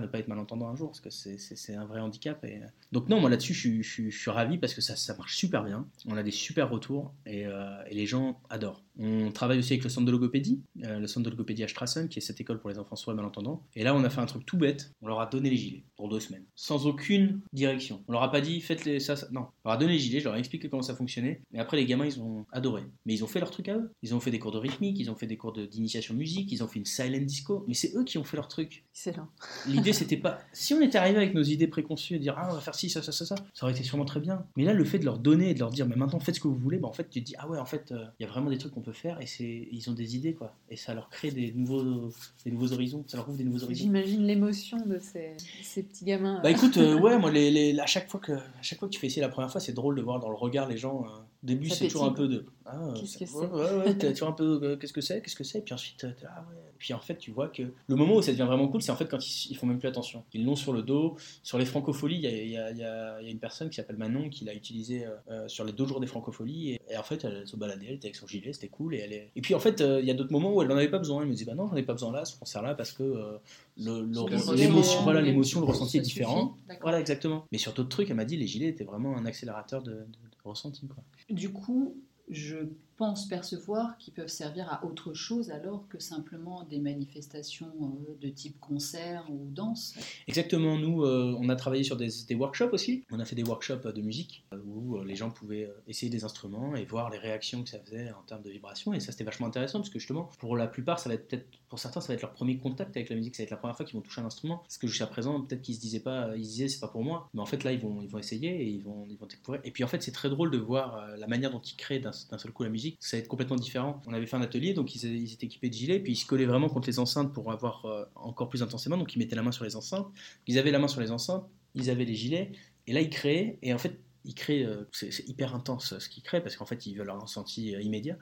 ne 0.00 0.06
pas 0.06 0.18
être 0.18 0.28
malentendant 0.28 0.68
un 0.68 0.76
jour, 0.76 0.88
parce 0.88 1.00
que 1.00 1.10
c'est 1.10 1.74
un 1.74 1.84
vrai 1.84 2.00
handicap. 2.00 2.44
Et... 2.44 2.60
Donc 2.92 3.08
non, 3.08 3.20
moi 3.20 3.30
là-dessus, 3.30 3.54
je, 3.54 3.82
suis 4.10 4.30
ravi 4.30 4.58
parce 4.58 4.74
que 4.74 4.80
ça, 4.80 5.14
marche 5.16 5.36
super 5.36 5.64
bien. 5.64 5.86
On 6.06 6.16
a 6.16 6.22
des 6.22 6.30
super 6.30 6.70
retours 6.70 7.12
et, 7.26 7.46
euh, 7.46 7.82
et, 7.88 7.94
les 7.94 8.06
gens 8.06 8.40
adorent. 8.48 8.82
On 8.98 9.30
travaille 9.32 9.58
aussi 9.58 9.72
avec 9.72 9.84
le 9.84 9.90
centre 9.90 10.06
de 10.06 10.12
logopédie, 10.12 10.62
euh, 10.84 10.98
le 10.98 11.06
centre 11.06 11.24
de 11.24 11.30
logopédie 11.30 11.66
Strassen, 11.68 12.08
qui 12.08 12.18
est 12.18 12.22
cette 12.22 12.40
école 12.40 12.60
pour 12.60 12.70
les 12.70 12.78
enfants 12.78 12.96
sourds 12.96 13.12
et 13.12 13.16
malentendants. 13.16 13.64
Et 13.74 13.82
là, 13.82 13.94
on 13.94 14.04
a 14.04 14.10
fait 14.10 14.20
un 14.20 14.26
truc 14.26 14.44
tout 14.44 14.58
bête. 14.58 14.92
On 15.00 15.08
leur 15.08 15.20
a 15.20 15.26
donné 15.26 15.50
les 15.50 15.56
gilets 15.56 15.84
pour 15.96 16.08
deux 16.08 16.20
semaines, 16.20 16.44
sans 16.54 16.86
aucune 16.86 17.40
direction. 17.52 18.02
On 18.08 18.12
leur 18.12 18.22
a 18.22 18.30
pas 18.30 18.40
dit 18.40 18.60
faites 18.60 18.84
les 18.84 19.00
ça, 19.00 19.16
ça. 19.16 19.28
Non, 19.30 19.46
on 19.64 19.68
leur 19.68 19.74
a 19.74 19.76
donné 19.78 19.92
les 19.92 19.98
gilets, 19.98 20.20
je 20.20 20.24
leur 20.24 20.36
ai 20.36 20.38
expliqué 20.38 20.68
comment 20.68 20.82
ça 20.82 20.94
fonctionnait. 20.94 21.42
Et 21.52 21.58
après, 21.58 21.76
les 21.76 21.86
gamins, 21.86 22.06
ils 22.06 22.20
ont 22.20 22.46
adoré. 22.52 22.82
Mais 23.06 23.14
ils 23.14 23.24
ont 23.24 23.28
fait 23.28 23.40
leur 23.40 23.50
truc 23.50 23.68
à 23.68 23.76
eux. 23.76 23.92
Ils 24.02 24.14
ont 24.14 24.20
fait 24.20 24.30
des 24.30 24.38
cours 24.38 24.52
de 24.52 24.58
rythmique, 24.58 24.98
ils 24.98 25.10
ont 25.10 25.16
fait 25.16 25.26
des 25.26 25.36
cours 25.36 25.52
d'initiation 25.52 26.14
musique, 26.14 26.50
ils 26.52 26.62
ont 26.62 26.68
fait 26.68 26.78
une 26.78 26.84
silent 26.84 27.19
disco. 27.26 27.64
Mais 27.68 27.74
c'est 27.74 27.94
eux 27.96 28.04
qui 28.04 28.18
ont 28.18 28.24
fait 28.24 28.36
leur 28.36 28.48
truc. 28.48 28.84
Excellent. 28.92 29.28
L'idée, 29.66 29.92
c'était 29.94 30.16
pas. 30.16 30.40
Si 30.52 30.74
on 30.74 30.80
était 30.80 30.98
arrivé 30.98 31.16
avec 31.16 31.34
nos 31.34 31.42
idées 31.42 31.68
préconçues 31.68 32.16
et 32.16 32.18
dire 32.18 32.34
ah 32.36 32.48
on 32.50 32.54
va 32.54 32.60
faire 32.60 32.74
ci, 32.74 32.90
ça, 32.90 33.02
ça, 33.02 33.12
ça, 33.12 33.24
ça, 33.24 33.34
ça 33.54 33.64
aurait 33.64 33.72
été 33.72 33.82
sûrement 33.82 34.04
très 34.04 34.20
bien. 34.20 34.44
Mais 34.56 34.64
là, 34.64 34.72
le 34.72 34.84
fait 34.84 34.98
de 34.98 35.04
leur 35.04 35.18
donner 35.18 35.50
et 35.50 35.54
de 35.54 35.58
leur 35.58 35.70
dire 35.70 35.86
mais 35.86 35.96
maintenant 35.96 36.20
faites 36.20 36.36
ce 36.36 36.40
que 36.40 36.48
vous 36.48 36.56
voulez, 36.56 36.78
bah, 36.78 36.88
en 36.88 36.92
fait 36.92 37.08
tu 37.08 37.20
te 37.20 37.26
dis 37.26 37.34
ah 37.38 37.48
ouais 37.48 37.58
en 37.58 37.64
fait 37.64 37.92
euh, 37.92 38.04
il 38.18 38.24
y 38.24 38.26
a 38.26 38.28
vraiment 38.28 38.50
des 38.50 38.58
trucs 38.58 38.72
qu'on 38.72 38.80
peut 38.80 38.92
faire 38.92 39.20
et 39.20 39.26
c'est 39.26 39.68
ils 39.70 39.90
ont 39.90 39.92
des 39.92 40.16
idées 40.16 40.34
quoi 40.34 40.54
et 40.68 40.76
ça 40.76 40.94
leur 40.94 41.08
crée 41.10 41.30
des 41.30 41.52
nouveaux 41.52 42.10
des 42.44 42.50
nouveaux 42.50 42.72
horizons, 42.72 43.04
ça 43.06 43.16
leur 43.16 43.28
ouvre 43.28 43.38
des 43.38 43.44
nouveaux 43.44 43.64
horizons. 43.64 43.84
J'imagine 43.84 44.24
l'émotion 44.26 44.78
de 44.86 44.98
ces, 44.98 45.36
ces, 45.62 45.82
petits 45.82 46.04
gamins. 46.04 46.40
Bah 46.42 46.50
écoute 46.50 46.76
euh, 46.76 46.98
ouais 47.00 47.18
moi 47.18 47.30
les, 47.30 47.50
les, 47.50 47.78
à 47.78 47.86
chaque 47.86 48.10
fois 48.10 48.20
que 48.20 48.32
à 48.32 48.62
chaque 48.62 48.78
fois 48.78 48.88
que 48.88 48.94
tu 48.94 49.00
fais 49.00 49.06
essayer 49.06 49.22
la 49.22 49.28
première 49.28 49.50
fois 49.50 49.60
c'est 49.60 49.72
drôle 49.72 49.96
de 49.96 50.02
voir 50.02 50.20
dans 50.20 50.30
le 50.30 50.36
regard 50.36 50.68
les 50.68 50.76
gens. 50.76 51.04
Euh, 51.04 51.08
au 51.42 51.46
début 51.46 51.68
c'est 51.68 51.88
toujours 51.88 52.04
un 52.04 52.12
peu 52.12 52.28
de 52.28 52.44
ah, 52.66 52.92
qu'est-ce 52.94 53.18
que 53.18 53.26
c'est 53.26 53.34
ouais, 53.34 53.46
ouais, 53.46 53.94
toujours 54.12 54.28
un 54.28 54.32
peu 54.32 54.76
qu'est-ce 54.80 54.92
que 54.92 55.00
c'est 55.00 55.22
qu'est-ce 55.22 55.36
que 55.36 55.44
c'est 55.44 55.58
et 55.58 55.62
puis 55.62 55.74
ensuite 55.74 56.06
ah 56.24 56.44
ouais 56.48 56.56
puis 56.78 56.94
en 56.94 57.00
fait 57.00 57.18
tu 57.18 57.30
vois 57.30 57.48
que 57.48 57.62
le 57.88 57.96
moment 57.96 58.16
où 58.16 58.22
ça 58.22 58.32
devient 58.32 58.42
vraiment 58.42 58.68
cool 58.68 58.82
c'est 58.82 58.92
en 58.92 58.96
fait 58.96 59.06
quand 59.06 59.24
ils, 59.26 59.50
ils 59.50 59.56
font 59.56 59.66
même 59.66 59.78
plus 59.78 59.88
attention. 59.88 60.24
Ils 60.32 60.44
l'ont 60.44 60.56
sur 60.56 60.72
le 60.72 60.82
dos. 60.82 61.16
Sur 61.42 61.58
les 61.58 61.64
francopholies, 61.64 62.16
il 62.16 62.50
y 62.50 62.56
a, 62.56 63.20
une 63.22 63.38
personne 63.38 63.68
qui 63.70 63.76
s'appelle 63.76 63.96
Manon 63.96 64.28
qui 64.28 64.44
l'a 64.44 64.54
utilisé 64.54 65.04
euh, 65.04 65.10
euh, 65.30 65.48
sur 65.48 65.64
les 65.64 65.72
deux 65.72 65.86
jours 65.86 66.00
des 66.00 66.06
francopholies. 66.06 66.78
Et, 66.88 66.96
en 66.96 67.02
fait, 67.02 67.24
elle 67.24 67.46
se 67.46 67.56
baladait, 67.56 67.86
elle 67.88 67.94
était 67.94 68.06
avec 68.06 68.16
son 68.16 68.26
gilet, 68.26 68.52
c'était 68.52 68.68
cool. 68.68 68.94
Et, 68.94 68.98
elle 68.98 69.12
est... 69.12 69.30
et 69.34 69.40
puis 69.40 69.54
en 69.54 69.60
fait, 69.60 69.80
euh, 69.80 70.00
il 70.00 70.06
y 70.06 70.10
a 70.10 70.14
d'autres 70.14 70.32
moments 70.32 70.54
où 70.54 70.62
elle 70.62 70.68
n'en 70.68 70.76
avait 70.76 70.90
pas 70.90 70.98
besoin. 70.98 71.22
Elle 71.22 71.28
me 71.28 71.32
disait, 71.32 71.46
bah 71.46 71.54
non, 71.54 71.68
j'en 71.68 71.76
ai 71.76 71.82
pas 71.82 71.92
besoin 71.92 72.12
là, 72.12 72.24
ce 72.24 72.38
concert-là, 72.38 72.74
parce 72.74 72.92
que 72.92 73.38
l'émotion, 73.76 75.02
voilà, 75.02 75.20
l'émotion, 75.20 75.60
le 75.60 75.66
ressenti 75.66 75.98
est 75.98 76.02
différent. 76.02 76.56
Voilà, 76.80 77.00
exactement. 77.00 77.44
Mais 77.52 77.58
sur 77.58 77.72
d'autres 77.72 77.88
trucs, 77.88 78.10
elle 78.10 78.16
m'a 78.16 78.24
dit, 78.24 78.36
les 78.36 78.46
gilets 78.46 78.68
étaient 78.68 78.84
vraiment 78.84 79.16
un 79.16 79.26
accélérateur 79.26 79.82
de, 79.82 80.06
ressenti. 80.44 80.86
Quoi. 80.88 81.02
Du 81.28 81.52
coup, 81.52 82.02
je 82.28 82.56
pense 83.00 83.26
percevoir 83.26 83.96
qu'ils 83.96 84.12
peuvent 84.12 84.28
servir 84.28 84.70
à 84.70 84.84
autre 84.84 85.14
chose 85.14 85.50
alors 85.50 85.88
que 85.88 85.98
simplement 85.98 86.64
des 86.64 86.78
manifestations 86.78 87.72
euh, 87.80 88.14
de 88.20 88.28
type 88.28 88.60
concert 88.60 89.24
ou 89.30 89.48
danse. 89.48 89.94
Exactement, 90.28 90.76
nous, 90.76 91.06
euh, 91.06 91.34
on 91.40 91.48
a 91.48 91.56
travaillé 91.56 91.82
sur 91.82 91.96
des, 91.96 92.10
workshops 92.34 92.74
aussi. 92.74 93.06
On 93.10 93.18
a 93.18 93.24
fait 93.24 93.36
des 93.36 93.42
workshops 93.42 93.86
de 93.86 94.02
musique 94.02 94.44
euh, 94.52 94.58
où 94.66 95.02
les 95.02 95.16
gens 95.16 95.30
pouvaient 95.30 95.72
essayer 95.88 96.10
des 96.10 96.24
instruments 96.24 96.76
et 96.76 96.84
voir 96.84 97.08
les 97.08 97.16
réactions 97.16 97.62
que 97.62 97.70
ça 97.70 97.78
faisait 97.78 98.10
en 98.10 98.20
termes 98.20 98.42
de 98.42 98.50
vibration. 98.50 98.92
Et 98.92 99.00
ça, 99.00 99.12
c'était 99.12 99.24
vachement 99.24 99.46
intéressant 99.46 99.78
parce 99.78 99.88
que 99.88 99.98
justement, 99.98 100.28
pour 100.38 100.54
la 100.54 100.66
plupart, 100.66 100.98
ça 100.98 101.08
va 101.08 101.14
être 101.14 101.26
peut-être, 101.26 101.46
pour 101.70 101.78
certains, 101.78 102.02
ça 102.02 102.08
va 102.08 102.14
être 102.14 102.22
leur 102.22 102.34
premier 102.34 102.58
contact 102.58 102.94
avec 102.98 103.08
la 103.08 103.16
musique, 103.16 103.34
ça 103.34 103.42
va 103.42 103.44
être 103.44 103.50
la 103.50 103.56
première 103.56 103.76
fois 103.78 103.86
qu'ils 103.86 103.96
vont 103.96 104.02
toucher 104.02 104.20
un 104.20 104.26
instrument. 104.26 104.58
Parce 104.58 104.76
que 104.76 104.86
jusqu'à 104.86 105.06
présent, 105.06 105.40
peut-être 105.40 105.62
qu'ils 105.62 105.76
se 105.76 105.80
disaient 105.80 106.00
pas, 106.00 106.36
ils 106.36 106.42
disaient 106.42 106.68
c'est 106.68 106.80
pas 106.80 106.88
pour 106.88 107.02
moi. 107.02 107.30
Mais 107.32 107.40
en 107.40 107.46
fait, 107.46 107.64
là, 107.64 107.72
ils 107.72 107.80
vont, 107.80 108.02
ils 108.02 108.10
vont 108.10 108.18
essayer 108.18 108.60
et 108.60 108.68
ils 108.68 108.82
vont, 108.82 109.06
ils 109.08 109.16
vont 109.16 109.26
découvrir. 109.26 109.62
Et 109.64 109.70
puis 109.70 109.84
en 109.84 109.88
fait, 109.88 110.02
c'est 110.02 110.12
très 110.12 110.28
drôle 110.28 110.50
de 110.50 110.58
voir 110.58 111.16
la 111.16 111.26
manière 111.26 111.50
dont 111.50 111.62
ils 111.62 111.76
créent 111.76 112.00
d'un 112.00 112.12
seul 112.12 112.52
coup 112.52 112.62
la 112.62 112.68
musique 112.68 112.89
ça 113.00 113.16
va 113.16 113.20
être 113.22 113.28
complètement 113.28 113.56
différent. 113.56 114.00
On 114.06 114.12
avait 114.12 114.26
fait 114.26 114.36
un 114.36 114.42
atelier, 114.42 114.74
donc 114.74 114.94
ils, 114.94 115.32
étaient 115.32 115.46
équipés 115.46 115.68
de 115.68 115.74
gilets, 115.74 116.00
puis 116.00 116.12
ils 116.12 116.16
se 116.16 116.26
collaient 116.26 116.46
vraiment 116.46 116.68
contre 116.68 116.88
les 116.88 116.98
enceintes 116.98 117.32
pour 117.32 117.52
avoir 117.52 117.84
euh, 117.84 118.04
encore 118.14 118.48
plus 118.48 118.62
intensément. 118.62 118.96
Donc 118.96 119.14
ils 119.14 119.18
mettaient 119.18 119.36
la 119.36 119.42
main 119.42 119.52
sur 119.52 119.64
les 119.64 119.76
enceintes. 119.76 120.08
Ils 120.46 120.58
avaient 120.58 120.70
la 120.70 120.78
main 120.78 120.88
sur 120.88 121.00
les 121.00 121.10
enceintes, 121.10 121.44
ils 121.74 121.90
avaient 121.90 122.04
les 122.04 122.14
gilets, 122.14 122.52
et 122.86 122.92
là 122.92 123.00
ils 123.00 123.10
créaient, 123.10 123.58
et 123.62 123.72
en 123.72 123.78
fait 123.78 124.00
ils 124.24 124.34
créent, 124.34 124.64
euh, 124.64 124.88
c'est 124.92 125.28
hyper 125.28 125.54
intense 125.54 125.98
ce 125.98 126.08
qu'ils 126.08 126.22
créent, 126.22 126.42
parce 126.42 126.56
qu'en 126.56 126.66
fait 126.66 126.86
ils 126.86 126.94
veulent 126.94 127.10
un 127.10 127.18
ressenti 127.18 127.74
euh, 127.74 127.80
immédiat. 127.80 128.16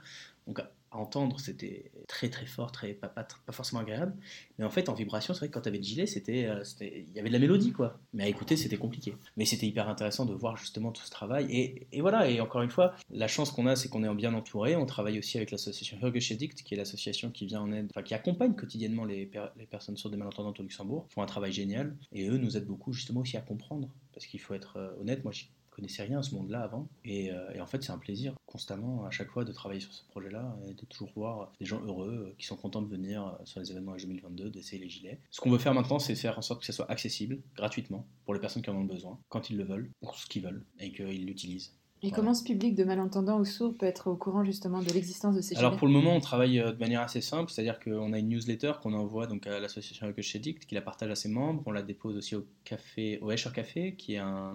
Donc 0.46 0.60
à 0.90 0.98
entendre, 0.98 1.38
c'était 1.40 1.90
très 2.06 2.28
très 2.30 2.46
fort, 2.46 2.72
très, 2.72 2.94
pas, 2.94 3.08
pas, 3.08 3.26
forcément 3.52 3.80
agréable. 3.80 4.14
Mais 4.58 4.64
en 4.64 4.70
fait, 4.70 4.88
en 4.88 4.94
vibration, 4.94 5.34
c'est 5.34 5.40
vrai 5.40 5.48
que 5.48 5.54
quand 5.54 5.60
tu 5.60 5.68
avais 5.68 5.78
le 5.78 5.84
gilet, 5.84 6.04
euh, 6.04 6.64
c'était, 6.64 7.04
il 7.06 7.12
y 7.12 7.18
avait 7.18 7.28
de 7.28 7.34
la 7.34 7.38
mélodie, 7.38 7.72
quoi. 7.72 8.00
Mais 8.12 8.24
à 8.24 8.28
écouter, 8.28 8.56
c'était 8.56 8.76
compliqué. 8.76 9.14
Mais 9.36 9.44
c'était 9.44 9.66
hyper 9.66 9.88
intéressant 9.88 10.24
de 10.24 10.34
voir 10.34 10.56
justement 10.56 10.92
tout 10.92 11.02
ce 11.02 11.10
travail. 11.10 11.46
Et, 11.50 11.86
et 11.92 12.00
voilà, 12.00 12.30
et 12.30 12.40
encore 12.40 12.62
une 12.62 12.70
fois, 12.70 12.94
la 13.10 13.28
chance 13.28 13.50
qu'on 13.50 13.66
a, 13.66 13.76
c'est 13.76 13.88
qu'on 13.88 14.04
est 14.04 14.14
bien 14.14 14.34
entouré. 14.34 14.76
On 14.76 14.86
travaille 14.86 15.18
aussi 15.18 15.36
avec 15.36 15.50
l'association 15.50 15.98
Hörgeschädigt, 16.02 16.62
qui 16.62 16.74
est 16.74 16.76
l'association 16.76 17.30
qui 17.30 17.46
vient 17.46 17.60
en 17.60 17.72
aide, 17.72 17.88
enfin 17.90 18.02
qui 18.02 18.14
accompagne 18.14 18.54
quotidiennement 18.54 19.04
les, 19.04 19.30
les 19.56 19.66
personnes 19.66 19.96
sourdes 19.96 20.14
et 20.14 20.18
malentendantes 20.18 20.60
au 20.60 20.62
Luxembourg. 20.62 21.06
Font 21.10 21.22
un 21.22 21.26
travail 21.26 21.52
génial. 21.52 21.96
Et 22.12 22.28
eux 22.28 22.38
nous 22.38 22.56
aident 22.56 22.66
beaucoup 22.66 22.92
justement 22.92 23.20
aussi 23.20 23.36
à 23.36 23.40
comprendre. 23.40 23.88
Parce 24.12 24.26
qu'il 24.26 24.40
faut 24.40 24.54
être 24.54 24.78
euh, 24.78 25.00
honnête, 25.00 25.22
moi 25.22 25.32
connaissais 25.78 26.02
rien 26.02 26.18
à 26.18 26.22
ce 26.22 26.34
monde-là 26.34 26.62
avant. 26.62 26.88
Euh, 27.06 27.52
et, 27.54 27.60
en 27.60 27.66
fait, 27.66 27.82
c'est 27.84 27.92
un 27.92 27.98
plaisir 27.98 28.34
constamment, 28.46 29.04
à 29.04 29.10
chaque 29.10 29.30
fois, 29.30 29.44
de 29.44 29.52
travailler 29.52 29.80
sur 29.80 29.92
ce 29.92 30.02
projet-là 30.08 30.56
et 30.68 30.74
de 30.74 30.84
toujours 30.86 31.08
voir 31.14 31.52
des 31.60 31.66
gens 31.66 31.80
heureux 31.82 32.30
euh, 32.30 32.34
qui 32.36 32.46
sont 32.46 32.56
contents 32.56 32.82
de 32.82 32.88
venir 32.88 33.24
euh, 33.24 33.44
sur 33.44 33.60
les 33.60 33.70
événements 33.70 33.94
H 33.94 34.02
2022, 34.02 34.50
d'essayer 34.50 34.82
les 34.82 34.90
gilets. 34.90 35.20
Ce 35.30 35.40
qu'on 35.40 35.50
veut 35.50 35.58
faire 35.58 35.74
maintenant, 35.74 36.00
c'est 36.00 36.16
faire 36.16 36.36
en 36.36 36.42
sorte 36.42 36.60
que 36.60 36.66
ça 36.66 36.72
soit 36.72 36.90
accessible, 36.90 37.38
gratuitement, 37.54 38.04
pour 38.24 38.34
les 38.34 38.40
personnes 38.40 38.62
qui 38.62 38.70
en 38.70 38.76
ont 38.76 38.84
besoin, 38.84 39.20
quand 39.28 39.50
ils 39.50 39.56
le 39.56 39.64
veulent, 39.64 39.90
pour 40.00 40.16
ce 40.16 40.26
qu'ils 40.26 40.42
veulent, 40.42 40.64
et 40.80 40.90
qu'ils 40.90 41.24
l'utilisent. 41.24 41.72
Et 42.02 42.10
comment 42.12 42.32
ce 42.32 42.44
public 42.44 42.74
de 42.76 42.84
malentendants 42.84 43.38
ou 43.40 43.44
sourds 43.44 43.74
peut 43.76 43.86
être 43.86 44.08
au 44.08 44.14
courant 44.14 44.44
justement 44.44 44.80
de 44.82 44.90
l'existence 44.92 45.34
de 45.34 45.40
ces 45.40 45.56
Alors 45.56 45.76
pour 45.76 45.88
le 45.88 45.92
moment, 45.92 46.14
on 46.14 46.20
travaille 46.20 46.60
euh, 46.60 46.72
de 46.72 46.78
manière 46.78 47.00
assez 47.00 47.20
simple, 47.20 47.50
c'est-à-dire 47.50 47.80
qu'on 47.80 48.12
a 48.12 48.18
une 48.18 48.28
newsletter 48.28 48.72
qu'on 48.80 48.92
envoie 48.92 49.26
donc 49.26 49.46
à 49.46 49.58
l'association 49.58 50.06
Ricochet 50.06 50.40
qui 50.40 50.74
la 50.74 50.80
partage 50.80 51.10
à 51.10 51.16
ses 51.16 51.28
membres. 51.28 51.62
On 51.66 51.72
la 51.72 51.82
dépose 51.82 52.16
aussi 52.16 52.36
au 52.36 52.46
café, 52.64 53.18
au 53.20 53.30
Escher 53.32 53.50
Café, 53.52 53.94
qui 53.96 54.14
est 54.14 54.18
un, 54.18 54.52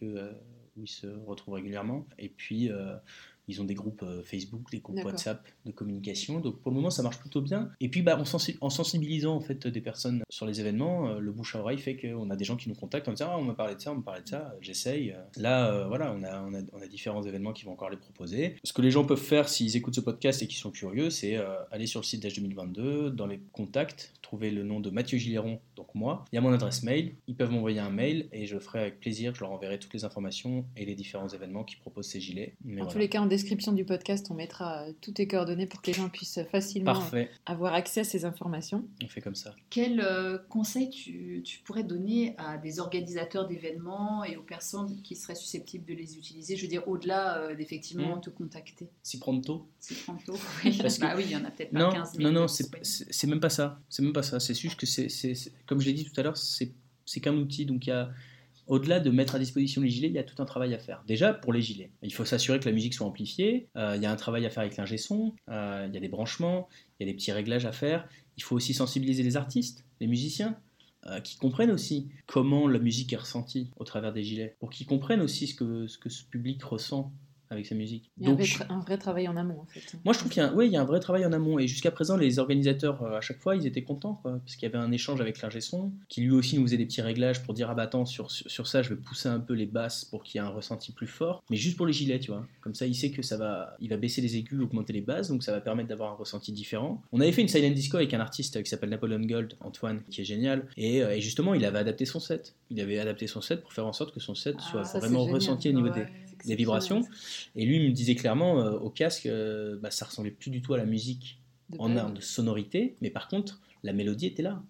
lieu 0.00 0.14
euh, 0.16 0.32
où 0.76 0.84
ils 0.84 0.88
se 0.88 1.06
retrouvent 1.26 1.54
régulièrement. 1.54 2.06
Et 2.18 2.28
puis 2.28 2.70
euh, 2.70 2.94
Ils 3.48 3.60
ont 3.60 3.64
des 3.64 3.74
groupes 3.74 4.02
euh, 4.04 4.22
Facebook, 4.22 4.70
des 4.70 4.78
groupes. 4.78 5.04
WhatsApp 5.04 5.44
de 5.66 5.72
communication. 5.72 6.38
Donc 6.40 6.60
pour 6.60 6.70
le 6.70 6.76
moment, 6.76 6.90
ça 6.90 7.02
marche 7.02 7.18
plutôt 7.18 7.40
bien. 7.42 7.70
Et 7.80 7.88
puis 7.88 8.00
bah, 8.00 8.16
en, 8.18 8.24
sensi- 8.24 8.56
en 8.60 8.70
sensibilisant 8.70 9.34
en 9.34 9.40
fait 9.40 9.66
des 9.66 9.80
personnes 9.80 10.22
sur 10.30 10.46
les 10.46 10.60
événements, 10.60 11.08
euh, 11.08 11.18
le 11.18 11.32
bouche 11.32 11.56
à 11.56 11.60
oreille 11.60 11.78
fait 11.78 11.96
qu'on 11.96 12.30
a 12.30 12.36
des 12.36 12.44
gens 12.44 12.56
qui 12.56 12.68
nous 12.68 12.74
contactent 12.76 13.08
en 13.08 13.12
disant 13.12 13.30
ah, 13.32 13.38
on 13.38 13.42
m'a 13.44 13.54
parlé 13.54 13.74
de 13.74 13.80
ça, 13.80 13.90
on 13.92 13.96
m'a 13.96 14.02
parlé 14.02 14.22
de 14.22 14.28
ça, 14.28 14.54
j'essaye. 14.60 15.14
Là, 15.36 15.72
euh, 15.72 15.88
voilà, 15.88 16.12
on 16.16 16.22
a, 16.22 16.40
on, 16.42 16.54
a, 16.54 16.60
on 16.72 16.80
a 16.80 16.86
différents 16.86 17.22
événements 17.24 17.52
qui 17.52 17.64
vont 17.64 17.72
encore 17.72 17.90
les 17.90 17.96
proposer. 17.96 18.56
Ce 18.62 18.72
que 18.72 18.80
les 18.80 18.92
gens 18.92 19.04
peuvent 19.04 19.18
faire 19.20 19.48
s'ils 19.48 19.76
écoutent 19.76 19.96
ce 19.96 20.00
podcast 20.00 20.40
et 20.42 20.46
qu'ils 20.46 20.58
sont 20.58 20.70
curieux, 20.70 21.10
c'est 21.10 21.36
euh, 21.36 21.56
aller 21.72 21.86
sur 21.86 22.00
le 22.00 22.04
site 22.06 22.22
d'Edge 22.22 22.36
2022, 22.36 23.10
dans 23.10 23.26
les 23.26 23.40
contacts, 23.52 24.14
trouver 24.22 24.50
le 24.52 24.62
nom 24.62 24.78
de 24.80 24.88
Mathieu 24.90 25.18
Giléron, 25.18 25.60
moi. 25.94 26.24
Il 26.32 26.36
y 26.36 26.38
a 26.38 26.40
mon 26.40 26.52
adresse 26.52 26.82
mail, 26.82 27.14
ils 27.26 27.34
peuvent 27.36 27.50
m'envoyer 27.50 27.80
un 27.80 27.90
mail 27.90 28.28
et 28.32 28.46
je 28.46 28.58
ferai 28.58 28.80
avec 28.80 29.00
plaisir, 29.00 29.34
je 29.34 29.40
leur 29.40 29.52
enverrai 29.52 29.78
toutes 29.78 29.94
les 29.94 30.04
informations 30.04 30.64
et 30.76 30.84
les 30.84 30.94
différents 30.94 31.28
événements 31.28 31.64
qui 31.64 31.76
proposent 31.76 32.06
ces 32.08 32.20
gilets. 32.20 32.54
Mais 32.64 32.74
En 32.74 32.84
voilà. 32.84 32.92
tous 32.92 32.98
les 32.98 33.08
cas, 33.08 33.20
en 33.20 33.26
description 33.26 33.72
du 33.72 33.84
podcast, 33.84 34.26
on 34.30 34.34
mettra 34.34 34.84
euh, 34.88 34.92
toutes 35.00 35.14
tes 35.14 35.26
coordonnées 35.26 35.66
pour 35.66 35.82
que 35.82 35.88
les 35.88 35.92
gens 35.94 36.08
puissent 36.08 36.40
facilement 36.50 36.92
Parfait, 36.92 37.30
avoir 37.46 37.74
accès 37.74 38.00
à 38.00 38.04
ces 38.04 38.24
informations. 38.24 38.84
on 39.02 39.08
fait 39.08 39.20
comme 39.20 39.34
ça. 39.34 39.54
Quel 39.70 40.00
euh, 40.00 40.38
conseil 40.48 40.90
tu, 40.90 41.42
tu 41.44 41.60
pourrais 41.60 41.84
donner 41.84 42.34
à 42.38 42.58
des 42.58 42.80
organisateurs 42.80 43.46
d'événements 43.48 44.24
et 44.24 44.36
aux 44.36 44.42
personnes 44.42 45.00
qui 45.02 45.16
seraient 45.16 45.34
susceptibles 45.34 45.84
de 45.84 45.94
les 45.94 46.16
utiliser? 46.16 46.56
Je 46.56 46.62
veux 46.62 46.68
dire, 46.68 46.86
au-delà 46.88 47.38
euh, 47.38 47.54
d'effectivement 47.54 48.16
Mm. 48.16 48.20
te 48.20 48.30
contacter. 48.30 48.88
Si 49.02 49.18
prendre 49.18 49.42
tôt 49.44 49.66
Si 49.78 49.94
tantôt, 50.06 50.34
oui. 50.64 50.78
Parce 50.80 50.96
que- 50.98 51.02
bah 51.02 51.14
oui, 51.16 51.24
il 51.26 51.32
y 51.32 51.36
en 51.36 51.44
a 51.44 51.50
peut-être 51.50 51.70
pas 51.72 51.78
Non, 51.78 51.92
15 51.92 52.12
000. 52.16 52.30
non, 52.30 52.40
non, 52.42 52.46
c'est 52.48 53.26
même 53.26 53.40
pas 53.40 53.48
ça. 53.50 53.80
C'est 53.88 54.02
même 54.02 54.12
pas 54.12 54.22
ça. 54.22 54.38
C'est 54.40 54.54
juste 54.54 54.78
que 54.78 54.86
c'est- 54.86 55.52
comme 55.66 55.80
je 55.82 55.86
l'ai 55.86 55.92
dit 55.92 56.04
tout 56.04 56.18
à 56.18 56.22
l'heure, 56.22 56.36
c'est 56.36 57.20
qu'un 57.20 57.36
outil. 57.36 57.66
Donc 57.66 57.86
il 57.86 57.90
y 57.90 57.92
a, 57.92 58.10
au-delà 58.66 59.00
de 59.00 59.10
mettre 59.10 59.34
à 59.34 59.38
disposition 59.38 59.82
les 59.82 59.90
gilets, 59.90 60.08
il 60.08 60.14
y 60.14 60.18
a 60.18 60.22
tout 60.22 60.40
un 60.40 60.46
travail 60.46 60.72
à 60.72 60.78
faire. 60.78 61.02
Déjà 61.06 61.34
pour 61.34 61.52
les 61.52 61.60
gilets, 61.60 61.90
il 62.02 62.14
faut 62.14 62.24
s'assurer 62.24 62.58
que 62.60 62.66
la 62.66 62.72
musique 62.72 62.94
soit 62.94 63.06
amplifiée. 63.06 63.68
Euh, 63.76 63.96
il 63.96 64.02
y 64.02 64.06
a 64.06 64.10
un 64.10 64.16
travail 64.16 64.46
à 64.46 64.50
faire 64.50 64.62
avec 64.62 64.76
l'ingé 64.76 64.96
son. 64.96 65.34
euh, 65.50 65.86
il 65.88 65.94
y 65.94 65.96
a 65.98 66.00
des 66.00 66.08
branchements. 66.08 66.68
Il 66.98 67.06
y 67.06 67.10
a 67.10 67.12
des 67.12 67.16
petits 67.16 67.32
réglages 67.32 67.66
à 67.66 67.72
faire. 67.72 68.08
Il 68.38 68.42
faut 68.42 68.56
aussi 68.56 68.72
sensibiliser 68.72 69.22
les 69.22 69.36
artistes, 69.36 69.84
les 70.00 70.06
musiciens. 70.06 70.56
euh, 71.06 71.20
qui 71.20 71.36
comprennent 71.36 71.70
aussi 71.70 72.08
comment 72.26 72.68
la 72.68 72.78
musique 72.78 73.12
est 73.12 73.16
ressentie 73.16 73.70
au 73.76 73.84
travers 73.84 74.12
des 74.12 74.22
gilets, 74.22 74.54
pour 74.60 74.70
qu'ils 74.70 74.86
comprennent 74.86 75.20
aussi 75.20 75.48
ce 75.48 75.54
que 75.54 75.86
ce 76.08 76.24
public 76.24 76.62
ressent 76.62 77.12
avec 77.52 77.66
sa 77.66 77.74
musique. 77.74 78.10
Il 78.18 78.24
y 78.24 78.28
a 78.28 78.30
un 78.30 78.34
vrai, 78.34 78.44
je- 78.44 78.58
tra- 78.58 78.66
un 78.72 78.80
vrai 78.80 78.98
travail 78.98 79.28
en 79.28 79.36
amont, 79.36 79.60
en 79.60 79.66
fait. 79.66 79.80
moi, 80.04 80.12
je 80.12 80.18
trouve 80.18 80.30
qu'il 80.32 80.42
y, 80.42 80.44
a 80.44 80.50
un- 80.50 80.54
ouais, 80.54 80.66
il 80.66 80.72
y 80.72 80.76
a 80.76 80.80
un 80.80 80.84
vrai 80.84 81.00
travail 81.00 81.24
en 81.24 81.32
amont. 81.32 81.58
Et 81.58 81.66
jusqu'à 81.68 81.90
présent, 81.90 82.16
les 82.16 82.38
organisateurs, 82.38 83.02
euh, 83.02 83.16
à 83.18 83.20
chaque 83.20 83.38
fois, 83.40 83.56
ils 83.56 83.66
étaient 83.66 83.82
contents. 83.84 84.14
quoi, 84.22 84.32
parce 84.38 84.56
qu'il 84.56 84.68
y 84.68 84.72
avait 84.74 84.82
un 84.84 84.90
échange 84.92 85.20
avec 85.20 85.40
l'ingé 85.40 85.60
son, 85.60 85.92
qui 86.08 86.22
lui 86.22 86.30
aussi 86.32 86.56
nous 86.58 86.62
faisait 86.66 86.76
des 86.76 86.86
petits 86.86 87.02
réglages 87.02 87.42
pour 87.42 87.54
dire 87.54 87.70
Ah 87.70 87.74
bah 87.74 87.82
attends, 87.84 88.04
sur, 88.04 88.30
sur, 88.30 88.50
sur 88.50 88.66
ça, 88.66 88.82
je 88.82 88.88
vais 88.90 88.96
pousser 88.96 89.28
un 89.28 89.40
peu 89.40 89.54
les 89.54 89.66
basses 89.66 90.04
pour 90.04 90.22
qu'il 90.24 90.40
y 90.40 90.44
ait 90.44 90.46
un 90.46 90.50
ressenti 90.50 90.92
plus 90.92 91.06
fort. 91.06 91.42
Mais 91.50 91.56
juste 91.56 91.76
pour 91.76 91.86
les 91.86 91.92
gilets, 91.92 92.18
tu 92.20 92.30
vois. 92.30 92.46
Comme 92.60 92.74
ça, 92.74 92.86
il 92.86 92.94
sait 92.94 93.10
que 93.10 93.22
ça 93.22 93.36
va, 93.36 93.76
il 93.80 93.88
va 93.88 93.96
baisser 93.96 94.20
les 94.20 94.36
aigus, 94.36 94.60
augmenter 94.60 94.92
les 94.92 95.00
basses. 95.00 95.28
Donc 95.28 95.42
ça 95.44 95.52
va 95.52 95.60
permettre 95.60 95.88
d'avoir 95.88 96.12
un 96.12 96.16
ressenti 96.16 96.52
différent. 96.52 97.02
On 97.12 97.20
avait 97.20 97.32
fait 97.32 97.42
une 97.42 97.48
silent 97.48 97.70
disco 97.70 97.96
avec 97.96 98.12
un 98.14 98.20
artiste 98.20 98.62
qui 98.62 98.68
s'appelle 98.70 98.90
Napoleon 98.90 99.20
Gold, 99.20 99.54
Antoine, 99.60 100.02
qui 100.10 100.20
est 100.20 100.24
génial. 100.24 100.66
Et, 100.76 101.02
euh, 101.02 101.14
et 101.16 101.20
justement, 101.20 101.54
il 101.54 101.64
avait 101.64 101.78
adapté 101.78 102.04
son 102.06 102.20
set. 102.20 102.54
Il 102.70 102.80
avait 102.80 102.98
adapté 102.98 103.26
son 103.26 103.40
set 103.40 103.60
pour 103.62 103.72
faire 103.72 103.86
en 103.86 103.92
sorte 103.92 104.14
que 104.14 104.20
son 104.20 104.34
set 104.34 104.56
Ah, 104.58 104.84
soit 104.84 104.98
vraiment 105.00 105.24
ressenti 105.24 105.68
au 105.68 105.72
niveau 105.72 105.88
Ouais. 105.88 105.94
des, 105.94 106.31
des 106.46 106.56
vibrations. 106.56 107.02
Et 107.56 107.64
lui 107.64 107.76
il 107.76 107.88
me 107.88 107.94
disait 107.94 108.14
clairement 108.14 108.60
euh, 108.60 108.72
au 108.72 108.90
casque, 108.90 109.26
euh, 109.26 109.78
bah, 109.80 109.90
ça 109.90 110.06
ressemblait 110.06 110.30
plus 110.30 110.50
du 110.50 110.62
tout 110.62 110.74
à 110.74 110.78
la 110.78 110.84
musique 110.84 111.40
De 111.70 111.78
en 111.78 112.10
de 112.10 112.20
sonorité, 112.20 112.96
mais 113.00 113.10
par 113.10 113.28
contre, 113.28 113.60
la 113.82 113.92
mélodie 113.92 114.26
était 114.26 114.42
là. 114.42 114.62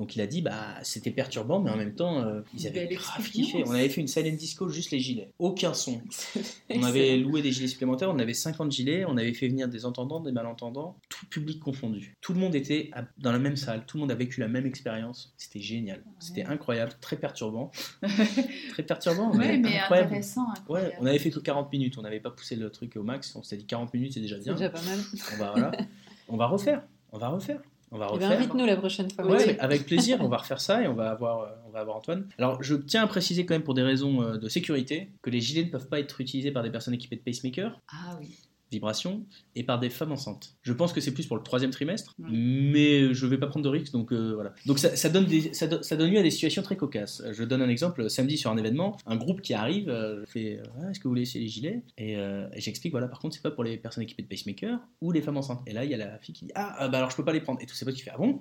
Donc 0.00 0.16
il 0.16 0.22
a 0.22 0.26
dit, 0.26 0.40
bah 0.40 0.78
c'était 0.82 1.10
perturbant, 1.10 1.60
mais 1.60 1.70
en 1.70 1.76
même 1.76 1.94
temps, 1.94 2.22
euh, 2.22 2.40
ils 2.56 2.66
avaient 2.66 2.86
Belle 2.86 2.96
grave 2.96 3.28
kiffé. 3.30 3.62
On 3.66 3.72
avait 3.72 3.90
fait 3.90 4.00
une 4.00 4.06
silent 4.08 4.34
disco 4.34 4.66
juste 4.70 4.92
les 4.92 4.98
gilets, 4.98 5.30
aucun 5.38 5.74
son. 5.74 6.00
On 6.74 6.82
avait 6.84 7.18
loué 7.18 7.42
des 7.42 7.52
gilets 7.52 7.68
supplémentaires, 7.68 8.08
on 8.10 8.18
avait 8.18 8.32
50 8.32 8.72
gilets, 8.72 9.04
on 9.04 9.18
avait 9.18 9.34
fait 9.34 9.48
venir 9.48 9.68
des 9.68 9.84
entendants, 9.84 10.20
des 10.20 10.32
malentendants, 10.32 10.96
tout 11.10 11.26
public 11.26 11.60
confondu. 11.60 12.16
Tout 12.22 12.32
le 12.32 12.38
monde 12.40 12.54
était 12.54 12.90
dans 13.18 13.30
la 13.32 13.38
même 13.38 13.56
salle, 13.56 13.84
tout 13.86 13.98
le 13.98 14.00
monde 14.02 14.10
a 14.10 14.14
vécu 14.14 14.40
la 14.40 14.48
même 14.48 14.64
expérience. 14.64 15.34
C'était 15.36 15.60
génial, 15.60 16.02
c'était 16.18 16.44
incroyable, 16.44 16.92
très 17.02 17.16
perturbant. 17.16 17.70
très 18.70 18.82
perturbant, 18.82 19.32
Ouais, 19.32 19.58
mais 19.58 19.76
incroyable. 19.80 20.06
intéressant. 20.08 20.46
Ouais, 20.70 20.94
on 21.00 21.04
avait 21.04 21.18
fait 21.18 21.30
que 21.30 21.40
40 21.40 21.70
minutes, 21.72 21.98
on 21.98 22.02
n'avait 22.02 22.20
pas 22.20 22.30
poussé 22.30 22.56
le 22.56 22.70
truc 22.70 22.96
au 22.96 23.02
max, 23.02 23.36
on 23.36 23.42
s'était 23.42 23.58
dit 23.58 23.66
40 23.66 23.92
minutes 23.92 24.14
c'est 24.14 24.20
déjà 24.20 24.36
C'est 24.38 24.44
bien. 24.44 24.54
déjà 24.54 24.70
pas 24.70 24.80
mal. 24.82 24.98
On 25.34 25.36
va, 25.36 25.50
voilà. 25.50 25.70
on 26.28 26.36
va 26.38 26.46
refaire, 26.46 26.82
on 27.12 27.18
va 27.18 27.28
refaire, 27.28 27.60
on 27.92 27.98
va 27.98 28.06
Eh 28.14 28.18
ben, 28.18 28.26
refaire. 28.26 28.38
invite-nous 28.38 28.66
la 28.66 28.76
prochaine 28.76 29.10
fois. 29.10 29.26
Ouais, 29.26 29.58
avec 29.58 29.86
plaisir, 29.86 30.18
on 30.20 30.28
va 30.28 30.36
refaire 30.38 30.60
ça 30.60 30.82
et 30.82 30.88
on 30.88 30.94
va 30.94 31.10
avoir, 31.10 31.40
euh, 31.42 31.46
on 31.66 31.70
va 31.70 31.80
avoir 31.80 31.96
Antoine. 31.96 32.26
Alors, 32.38 32.62
je 32.62 32.74
tiens 32.76 33.02
à 33.02 33.06
préciser 33.06 33.46
quand 33.46 33.54
même 33.54 33.62
pour 33.64 33.74
des 33.74 33.82
raisons 33.82 34.22
euh, 34.22 34.36
de 34.38 34.48
sécurité 34.48 35.10
que 35.22 35.30
les 35.30 35.40
gilets 35.40 35.64
ne 35.64 35.70
peuvent 35.70 35.88
pas 35.88 35.98
être 36.00 36.20
utilisés 36.20 36.50
par 36.52 36.62
des 36.62 36.70
personnes 36.70 36.94
équipées 36.94 37.16
de 37.16 37.22
pacemaker, 37.22 37.80
Ah 37.92 38.16
oui. 38.20 38.28
Vibration, 38.70 39.24
et 39.56 39.64
par 39.64 39.78
des 39.80 39.90
femmes 39.90 40.12
enceintes. 40.12 40.56
Je 40.62 40.72
pense 40.72 40.92
que 40.92 41.00
c'est 41.00 41.12
plus 41.12 41.26
pour 41.26 41.36
le 41.36 41.42
troisième 41.42 41.70
trimestre, 41.70 42.14
Ouais. 42.18 42.28
mais 42.30 43.12
je 43.14 43.26
vais 43.26 43.38
pas 43.38 43.46
prendre 43.46 43.64
de 43.64 43.68
risques, 43.70 43.92
donc 43.92 44.12
euh, 44.12 44.32
voilà. 44.34 44.52
Donc 44.66 44.78
ça, 44.78 44.94
ça 44.96 45.08
donne 45.08 45.26
des, 45.26 45.52
ça, 45.54 45.66
do- 45.66 45.82
ça 45.82 45.96
donne 45.96 46.10
lieu 46.10 46.18
à 46.18 46.22
des 46.22 46.30
situations 46.30 46.62
très 46.62 46.76
cocasses. 46.76 47.20
Euh, 47.24 47.32
Je 47.32 47.42
donne 47.44 47.62
un 47.62 47.68
exemple. 47.68 48.08
Samedi 48.10 48.36
sur 48.38 48.50
un 48.50 48.56
événement, 48.56 48.96
un 49.06 49.16
groupe 49.16 49.40
qui 49.42 49.54
arrive 49.54 49.88
euh, 49.88 50.24
fait 50.26 50.58
euh, 50.58 50.62
Ah, 50.82 50.90
Est-ce 50.90 50.98
que 51.00 51.04
vous 51.04 51.10
voulez 51.10 51.22
essayer 51.22 51.44
les 51.44 51.50
gilets? 51.50 51.82
Et, 51.98 52.16
euh, 52.16 52.48
et 52.54 52.60
j'explique 52.60 52.92
voilà, 52.92 53.08
par 53.08 53.18
contre, 53.18 53.34
c'est 53.34 53.42
pas 53.42 53.50
pour 53.50 53.64
les 53.64 53.76
personnes 53.76 54.02
équipées 54.04 54.22
de 54.22 54.28
pacemaker 54.28 54.78
ou 55.00 55.12
les 55.12 55.22
femmes 55.22 55.36
enceintes. 55.36 55.60
Et 55.66 55.72
là, 55.72 55.84
il 55.84 55.90
y 55.90 55.94
a 55.94 55.98
la 55.98 56.18
fille 56.18 56.34
qui 56.34 56.44
dit 56.46 56.52
Ah, 56.54 56.88
bah 56.88 56.98
alors 56.98 57.10
je 57.10 57.16
peux 57.16 57.24
pas 57.24 57.32
les 57.32 57.40
prendre. 57.40 57.60
Et 57.62 57.66
tous 57.66 57.74
ses 57.74 57.84
potes 57.84 57.94
qui 57.94 58.02
fait 58.02 58.12
Ah 58.14 58.18
bon? 58.18 58.40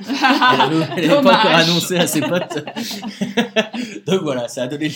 Elle 0.00 0.60
avait, 0.60 0.86
elle 0.96 1.10
avait 1.10 1.22
pas 1.22 1.38
encore 1.38 1.54
annoncé 1.54 1.96
à 1.96 2.06
ses 2.06 2.20
potes. 2.20 2.64
Donc 4.06 4.22
voilà, 4.22 4.48
ça 4.48 4.64
a 4.64 4.66
donné 4.66 4.90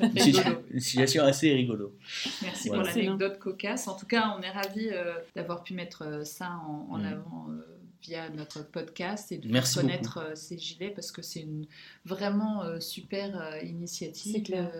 une, 0.00 0.80
situation 0.80 1.24
assez 1.24 1.52
rigolo. 1.52 1.96
Merci 2.42 2.68
Voilà. 2.68 2.84
pour 2.84 2.92
l'anecdote 2.96 3.38
cocasse. 3.38 3.88
En 3.88 3.96
tout 3.96 4.06
cas, 4.06 4.36
on 4.38 4.42
est 4.42 4.50
ravis 4.50 4.88
euh, 4.92 5.14
d'avoir 5.34 5.62
pu 5.64 5.74
mettre 5.74 6.04
euh, 6.06 6.24
ça 6.24 6.50
en, 6.66 6.86
en 6.94 6.98
Mm. 6.98 7.06
avant 7.06 7.46
euh, 7.50 7.80
via 8.02 8.28
notre 8.30 8.62
podcast 8.62 9.30
et 9.32 9.38
de 9.38 9.48
Merci 9.48 9.74
faire 9.74 9.82
connaître 9.82 10.32
ces 10.34 10.58
gilets 10.58 10.90
parce 10.90 11.12
que 11.12 11.22
c'est 11.22 11.40
une 11.40 11.66
vraiment 12.04 12.62
euh, 12.62 12.80
super 12.80 13.38
euh, 13.40 13.58
initiative. 13.62 14.32
C'est 14.34 14.42
clair. 14.42 14.70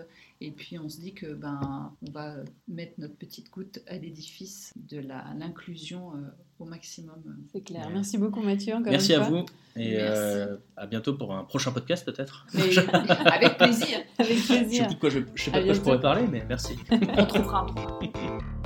Et 0.43 0.49
puis 0.49 0.79
on 0.79 0.89
se 0.89 0.99
dit 0.99 1.13
que 1.13 1.33
ben 1.35 1.93
on 2.07 2.11
va 2.11 2.33
mettre 2.67 2.93
notre 2.97 3.15
petite 3.15 3.51
goutte 3.51 3.79
à 3.87 3.95
l'édifice 3.97 4.73
de 4.75 4.97
la 4.99 5.23
l'inclusion 5.37 6.13
euh, 6.15 6.17
au 6.57 6.65
maximum. 6.65 7.21
C'est 7.53 7.61
clair. 7.61 7.85
Ouais. 7.85 7.93
Merci 7.93 8.17
beaucoup, 8.17 8.41
Mathieu. 8.41 8.73
Encore 8.73 8.91
Merci 8.91 9.13
une 9.13 9.21
à 9.21 9.25
fois. 9.25 9.39
vous 9.41 9.45
et 9.79 9.97
euh, 9.99 10.57
à 10.75 10.87
bientôt 10.87 11.13
pour 11.13 11.33
un 11.33 11.43
prochain 11.43 11.71
podcast 11.71 12.03
peut-être. 12.05 12.47
Avec 12.55 13.57
plaisir, 13.57 13.99
Avec 14.17 14.35
Je 14.37 14.41
sais 14.41 14.59
plaisir. 14.61 14.87
plus 14.87 14.95
de 14.95 14.99
quoi 14.99 15.09
je, 15.11 15.19
je 15.35 15.43
sais 15.43 15.51
pas 15.51 15.59
de 15.59 15.65
quoi 15.65 15.73
je 15.75 15.79
pourrais 15.79 16.01
parler, 16.01 16.27
mais 16.27 16.43
merci. 16.49 16.73
on 16.91 17.25
trouvera 17.25 17.67
un. 17.67 18.51